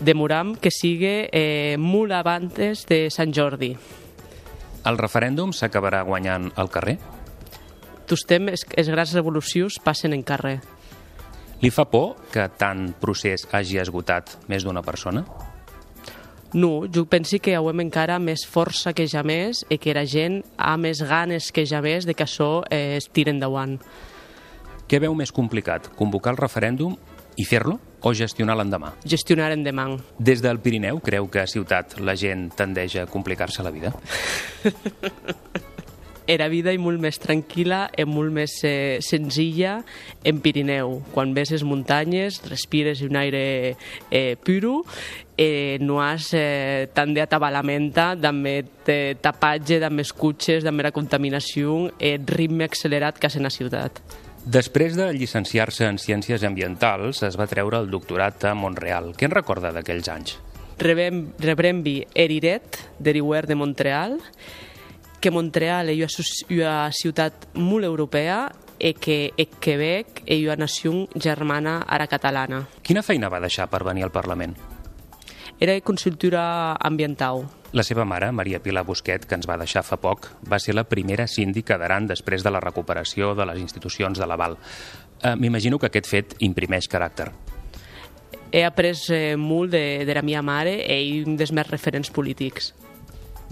Demoram 0.00 0.54
que 0.54 0.70
sigue 0.70 1.28
eh, 1.32 1.76
molt 1.78 2.14
abans 2.14 2.86
de 2.86 3.08
Sant 3.10 3.34
Jordi. 3.34 3.72
El 4.86 4.98
referèndum 4.98 5.50
s'acabarà 5.52 6.04
guanyant 6.06 6.52
al 6.56 6.70
carrer? 6.70 6.98
Tostem 8.08 8.48
els, 8.48 8.62
els 8.78 8.88
grans 8.88 9.12
revolucions 9.16 9.80
passen 9.82 10.14
en 10.14 10.22
carrer. 10.22 10.60
Li 11.58 11.72
fa 11.74 11.88
por 11.90 12.14
que 12.30 12.46
tant 12.60 12.92
procés 13.02 13.48
hagi 13.50 13.80
esgotat 13.82 14.36
més 14.48 14.62
d'una 14.62 14.84
persona? 14.86 15.24
No, 16.54 16.86
jo 16.88 17.04
penso 17.10 17.36
que 17.42 17.56
hauem 17.58 17.82
encara 17.82 18.20
més 18.22 18.46
força 18.48 18.94
que 18.96 19.04
ja 19.10 19.24
més 19.26 19.64
i 19.68 19.76
que 19.82 19.92
la 19.92 20.06
gent 20.08 20.38
ha 20.56 20.78
més 20.80 21.02
ganes 21.04 21.50
que 21.52 21.66
ja 21.68 21.82
més 21.84 22.06
de 22.08 22.14
que 22.14 22.24
això 22.24 22.62
eh, 22.70 22.96
es 22.96 23.10
tire 23.12 23.34
endavant. 23.34 23.76
Què 24.88 25.02
veu 25.02 25.12
més 25.18 25.34
complicat, 25.34 25.90
convocar 25.98 26.32
el 26.32 26.40
referèndum 26.40 26.94
i 27.36 27.44
fer-lo 27.44 27.76
o 28.00 28.14
gestionar 28.14 28.56
l'endemà? 28.58 28.92
Gestionar 29.04 29.52
endemà. 29.56 29.88
Des 30.18 30.42
del 30.44 30.60
Pirineu 30.62 31.00
creu 31.04 31.30
que 31.30 31.42
a 31.42 31.48
Ciutat 31.50 31.98
la 32.00 32.16
gent 32.18 32.50
tendeix 32.58 32.96
a 33.02 33.08
complicar-se 33.10 33.64
la 33.66 33.74
vida? 33.74 33.94
era 36.28 36.46
vida 36.52 36.74
i 36.76 36.78
molt 36.78 37.00
més 37.00 37.16
tranquil·la 37.22 37.86
i 37.96 38.04
molt 38.06 38.34
més 38.36 38.58
eh, 38.68 39.00
senzilla 39.02 39.78
en 40.28 40.42
Pirineu. 40.44 40.98
Quan 41.14 41.32
ves 41.34 41.54
les 41.54 41.64
muntanyes, 41.64 42.42
respires 42.50 43.00
un 43.02 43.16
aire 43.16 43.42
eh, 44.12 44.36
puro, 44.44 44.82
eh, 45.40 45.78
no 45.80 46.02
has 46.04 46.28
eh, 46.36 46.90
tant 46.92 47.16
d'atabalamenta, 47.16 48.12
també 48.20 48.60
de 48.86 49.16
tapatge, 49.24 49.80
també 49.80 50.04
escutxes, 50.04 50.68
també 50.68 50.84
la 50.84 50.94
contaminació, 50.94 51.86
eh, 51.98 52.18
ritme 52.28 52.68
accelerat 52.68 53.18
que 53.18 53.32
és 53.32 53.40
en 53.40 53.48
la 53.48 53.54
ciutat. 53.54 54.04
Després 54.48 54.94
de 54.96 55.10
llicenciar-se 55.12 55.84
en 55.84 55.98
Ciències 56.00 56.40
Ambientals, 56.46 57.18
es 57.26 57.34
va 57.36 57.44
treure 57.50 57.82
el 57.82 57.90
doctorat 57.92 58.46
a 58.48 58.54
Montreal. 58.56 59.10
Què 59.12 59.26
en 59.28 59.34
recorda 59.34 59.74
d'aquells 59.76 60.08
anys? 60.08 60.38
Rebem, 60.80 61.18
rebrembi 61.42 61.98
Eriret, 62.16 62.78
deriuer 62.96 63.42
de 63.44 63.58
Montreal, 63.60 64.16
que 65.20 65.34
Montreal 65.34 65.92
és 65.92 66.16
una 66.48 66.88
ciutat 66.96 67.44
molt 67.60 67.84
europea 67.84 68.38
i 68.80 68.94
que 68.96 69.18
el 69.36 69.52
Quebec 69.60 70.22
és 70.24 70.46
una 70.46 70.56
nació 70.64 70.94
germana 71.12 71.82
ara 71.84 72.08
catalana. 72.08 72.64
Quina 72.80 73.04
feina 73.04 73.28
va 73.28 73.44
deixar 73.44 73.68
per 73.68 73.84
venir 73.84 74.08
al 74.08 74.14
Parlament? 74.16 74.56
Era 75.60 75.76
de 75.76 75.84
consultura 75.84 76.72
ambiental. 76.80 77.44
La 77.72 77.82
seva 77.84 78.06
mare, 78.08 78.30
Maria 78.32 78.62
Pilar 78.64 78.84
Busquet, 78.88 79.26
que 79.28 79.36
ens 79.36 79.46
va 79.48 79.58
deixar 79.60 79.82
fa 79.84 79.98
poc, 80.00 80.30
va 80.48 80.56
ser 80.56 80.72
la 80.72 80.86
primera 80.88 81.26
síndica 81.28 81.76
d'Aran 81.76 82.06
després 82.08 82.44
de 82.44 82.52
la 82.52 82.62
recuperació 82.64 83.34
de 83.36 83.44
les 83.44 83.60
institucions 83.60 84.16
de 84.16 84.26
l'aval. 84.26 84.56
Eh, 85.20 85.34
M'imagino 85.36 85.78
que 85.78 85.90
aquest 85.90 86.08
fet 86.08 86.34
imprimeix 86.40 86.88
caràcter. 86.88 87.28
He 88.52 88.64
après 88.64 88.96
eh, 89.12 89.36
molt 89.36 89.74
de, 89.76 90.06
de 90.08 90.16
la 90.16 90.24
meva 90.24 90.40
mare 90.40 90.78
i 90.80 91.20
un 91.26 91.36
dels 91.36 91.52
més 91.52 91.68
referents 91.68 92.08
polítics. 92.08 92.72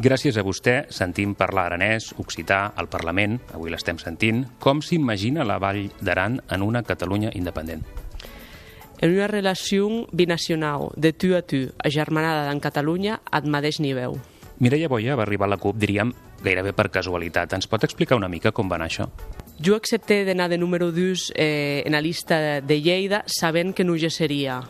Gràcies 0.00 0.36
a 0.36 0.44
vostè 0.44 0.78
sentim 0.92 1.34
parlar 1.36 1.66
aranès, 1.68 2.14
occità, 2.20 2.72
al 2.76 2.88
Parlament, 2.88 3.36
avui 3.52 3.72
l'estem 3.72 4.00
sentint, 4.00 4.46
com 4.60 4.80
s'imagina 4.80 5.44
la 5.44 5.60
Vall 5.60 5.90
d'Aran 6.00 6.40
en 6.52 6.64
una 6.64 6.84
Catalunya 6.84 7.36
independent. 7.36 7.84
En 9.00 9.12
una 9.12 9.26
relació 9.28 10.06
binacional, 10.12 10.88
de 10.96 11.12
tu 11.12 11.34
a 11.36 11.42
tu, 11.42 11.68
agermanada 11.84 12.50
en 12.52 12.60
Catalunya, 12.60 13.20
al 13.30 13.44
mateix 13.44 13.80
nivell. 13.80 14.16
Mireia 14.58 14.88
Boia 14.88 15.16
va 15.16 15.26
arribar 15.26 15.50
a 15.50 15.52
la 15.52 15.58
CUP, 15.60 15.76
diríem, 15.76 16.14
gairebé 16.42 16.72
per 16.72 16.88
casualitat. 16.90 17.52
Ens 17.52 17.68
pot 17.68 17.84
explicar 17.84 18.16
una 18.16 18.30
mica 18.32 18.54
com 18.56 18.70
va 18.70 18.78
anar 18.78 18.88
això? 18.88 19.10
Jo 19.60 19.76
accepté 19.76 20.22
d'anar 20.24 20.48
de 20.48 20.56
número 20.56 20.90
2 20.92 21.32
eh, 21.36 21.82
en 21.84 21.92
la 21.92 22.00
llista 22.00 22.60
de 22.64 22.80
Lleida 22.80 23.22
sabent 23.26 23.74
que 23.76 23.84
no 23.84 23.98
ja 24.00 24.10
seria. 24.10 24.62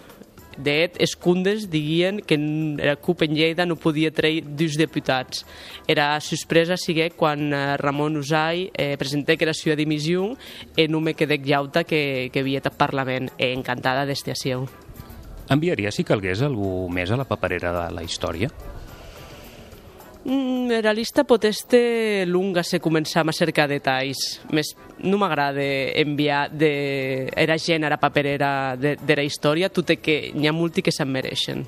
De 0.57 0.73
fet, 0.73 0.97
els 1.03 1.14
cundes 1.21 1.66
diguien 1.73 2.23
que 2.25 2.38
la 2.38 2.97
CUP 2.97 3.27
en 3.27 3.35
Lleida 3.37 3.66
no 3.69 3.77
podia 3.77 4.12
treure 4.14 4.45
dos 4.57 4.79
diputats. 4.81 5.45
Era 5.88 6.09
sorpresa 6.25 6.79
sigué 6.81 7.11
quan 7.16 7.53
eh, 7.53 7.77
Ramon 7.81 8.16
Usai 8.21 8.71
eh, 8.73 8.97
presenté 8.97 9.37
que 9.37 9.45
era 9.45 9.55
seva 9.57 9.77
dimissió 9.77 10.33
i 10.77 10.88
no 10.88 11.01
me 11.01 11.14
quedé 11.14 11.38
llauta 11.45 11.85
que, 11.85 12.31
que 12.33 12.40
havia 12.40 12.64
tot 12.64 12.77
Parlament. 12.77 13.31
E 13.37 13.53
encantada 13.53 14.07
d'estació. 14.09 14.64
Enviaria, 15.53 15.92
si 15.95 16.05
calgués, 16.05 16.42
algú 16.42 16.88
més 16.90 17.12
a 17.12 17.19
la 17.21 17.27
paperera 17.29 17.73
de 17.77 17.85
la 17.95 18.03
història? 18.03 18.51
Mm, 20.27 20.83
la 20.83 20.93
lista 20.93 21.23
pot 21.23 21.45
este 21.47 22.27
lunga 22.27 22.65
se 22.67 22.81
començam 22.83 23.31
a 23.31 23.35
cercar 23.37 23.69
detalls. 23.71 24.41
Més, 24.51 24.73
no 25.07 25.21
m'agrada 25.23 25.62
enviar 26.03 26.49
de 26.51 27.31
era 27.31 27.55
gent 27.62 27.87
a 27.87 27.91
la 27.93 28.01
paperera 28.03 28.75
de, 28.75 28.97
de 28.99 29.17
la 29.17 29.23
història, 29.23 29.71
tot 29.71 29.93
i 29.95 30.01
que 30.03 30.17
n'hi 30.35 30.51
ha 30.51 30.55
molti 30.57 30.83
que 30.83 30.91
se'n 30.91 31.12
mereixen. 31.15 31.62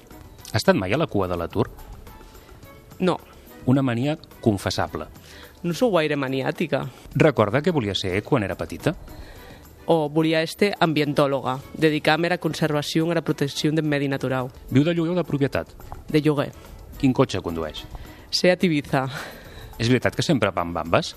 Ha 0.51 0.59
estat 0.59 0.75
mai 0.75 0.91
a 0.91 0.99
la 0.99 1.07
cua 1.07 1.29
de 1.31 1.39
l'atur? 1.39 1.69
No. 2.99 3.15
Una 3.71 3.85
mania 3.87 4.17
confessable. 4.43 5.07
No 5.63 5.75
sou 5.77 5.95
gaire 5.95 6.19
maniàtica. 6.19 6.83
Recorda 7.15 7.63
què 7.63 7.71
volia 7.71 7.95
ser 7.95 8.17
quan 8.27 8.43
era 8.43 8.59
petita? 8.59 8.97
O 9.87 10.09
volia 10.11 10.43
este 10.43 10.73
ambientòloga, 10.81 11.61
dedicar-me 11.79 12.27
a 12.27 12.35
la 12.35 12.43
conservació 12.43 13.07
i 13.07 13.15
a 13.15 13.21
la 13.21 13.25
protecció 13.25 13.71
del 13.71 13.87
medi 13.87 14.11
natural. 14.11 14.51
Viu 14.75 14.83
de 14.83 14.99
lloguer 14.99 15.15
o 15.15 15.21
de 15.23 15.29
propietat? 15.31 15.71
De 16.11 16.27
lloguer. 16.27 16.51
Quin 16.99 17.15
cotxe 17.15 17.39
condueix? 17.45 17.87
Seat 18.31 18.65
Ibiza. 18.69 19.07
És 19.79 19.89
veritat 19.89 20.17
que 20.17 20.25
sempre 20.27 20.51
van 20.55 20.73
bambes? 20.75 21.15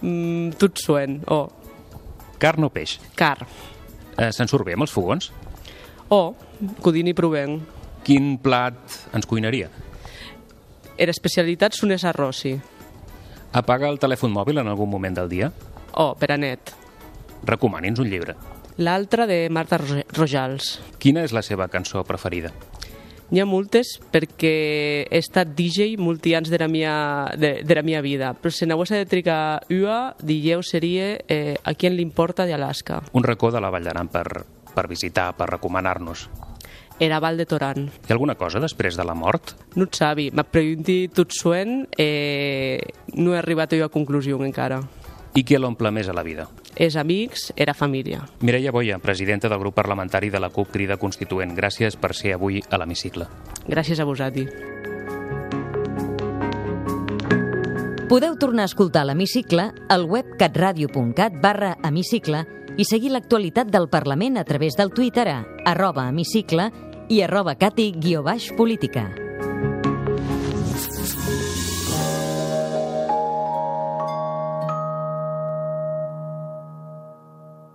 Mm, 0.00 0.56
tot 0.60 0.80
suen, 0.82 1.20
oh. 1.32 1.48
Carn 2.40 2.66
o 2.66 2.70
peix? 2.72 2.98
Car. 3.16 3.46
Eh, 4.16 4.30
Se'n 4.32 4.48
surt 4.48 4.66
bé 4.66 4.74
amb 4.76 4.84
els 4.86 4.92
fogons? 4.92 5.30
Oh, 6.12 6.34
codini 6.84 7.14
provent. 7.16 7.60
Quin 8.06 8.36
plat 8.38 8.76
ens 9.16 9.26
cuinaria? 9.26 9.70
Era 10.96 11.12
especialitat 11.12 11.74
són 11.76 11.92
els 11.92 12.04
arrossi. 12.08 12.54
Apaga 13.56 13.88
el 13.88 13.98
telèfon 14.00 14.32
mòbil 14.32 14.60
en 14.62 14.68
algun 14.68 14.90
moment 14.90 15.16
del 15.16 15.28
dia? 15.32 15.50
Oh, 15.96 16.14
per 16.18 16.30
a 16.32 16.36
net. 16.40 16.72
Recomani'ns 17.46 18.00
un 18.02 18.08
llibre. 18.10 18.36
L'altra 18.76 19.26
de 19.26 19.46
Marta 19.48 19.78
Rojals. 19.80 20.76
Quina 21.00 21.22
és 21.24 21.32
la 21.32 21.42
seva 21.42 21.68
cançó 21.72 22.02
preferida? 22.04 22.50
N'hi 23.26 23.42
ha 23.42 23.46
moltes 23.48 23.96
perquè 24.12 24.52
he 25.10 25.18
estat 25.18 25.50
DJ 25.58 25.96
molti 25.98 26.36
anys 26.38 26.50
de 26.52 26.60
la 26.62 26.68
mia, 26.70 26.94
de, 27.34 27.56
de 27.66 27.74
la 27.74 27.82
mia 27.82 28.02
vida, 28.04 28.32
però 28.38 28.54
si 28.54 28.68
n'hagués 28.68 28.94
de 28.94 29.06
trigar 29.10 29.66
una, 29.74 30.14
digueu 30.22 30.62
seria 30.62 31.16
eh, 31.26 31.56
A 31.64 31.74
qui 31.74 31.90
l'importa 31.90 32.46
d'Alaska. 32.46 33.02
Un 33.12 33.26
racó 33.26 33.50
de 33.50 33.60
la 33.60 33.70
Vall 33.74 33.86
d'Aran 33.86 34.12
per, 34.12 34.44
per 34.74 34.86
visitar, 34.86 35.32
per 35.34 35.50
recomanar-nos. 35.56 36.28
Era 36.98 37.18
Val 37.20 37.36
de 37.36 37.44
Toran. 37.44 37.90
Hi 37.90 38.08
ha 38.08 38.14
alguna 38.14 38.36
cosa 38.40 38.60
després 38.62 38.96
de 38.96 39.04
la 39.04 39.14
mort? 39.14 39.52
No 39.76 39.84
et 39.84 39.98
sabi, 39.98 40.30
m'ha 40.32 40.46
pregunti 40.48 41.10
tot 41.12 41.34
suent 41.34 41.82
eh, 41.98 42.80
no 43.18 43.34
he 43.34 43.40
arribat 43.42 43.74
a 43.74 43.82
una 43.82 43.90
conclusió 43.92 44.38
encara. 44.40 44.80
I 45.36 45.44
què 45.44 45.58
l'omple 45.60 45.90
més 45.92 46.08
a 46.08 46.14
la 46.16 46.24
vida? 46.24 46.46
És 46.76 46.96
amics, 46.96 47.50
era 47.56 47.74
família. 47.76 48.22
Mireia 48.40 48.72
Boia, 48.72 48.96
presidenta 48.98 49.50
del 49.52 49.60
grup 49.60 49.74
parlamentari 49.76 50.30
de 50.32 50.40
la 50.40 50.48
CUP 50.48 50.72
Crida 50.72 50.96
Constituent. 50.96 51.52
Gràcies 51.56 51.96
per 52.00 52.14
ser 52.16 52.32
avui 52.36 52.62
a 52.70 52.80
l'hemicicle. 52.80 53.28
Gràcies 53.68 54.00
a 54.00 54.08
vosaltres. 54.08 54.48
Podeu 58.06 58.36
tornar 58.38 58.64
a 58.64 58.70
escoltar 58.70 59.02
l'hemicicle 59.04 59.72
al 59.90 60.06
web 60.06 60.36
catradio.cat 60.38 61.40
barra 61.42 61.74
hemicicle 61.84 62.44
i 62.78 62.86
seguir 62.88 63.10
l'actualitat 63.12 63.68
del 63.68 63.90
Parlament 63.92 64.38
a 64.38 64.44
través 64.44 64.78
del 64.78 64.94
Twitter 64.94 65.28
a 65.32 65.38
arroba 65.66 66.08
hemicicle 66.08 66.70
i 67.10 67.20
arroba 67.26 67.58
cati 67.58 67.92
guió 67.98 68.22
baix 68.22 68.52
política. 68.56 69.25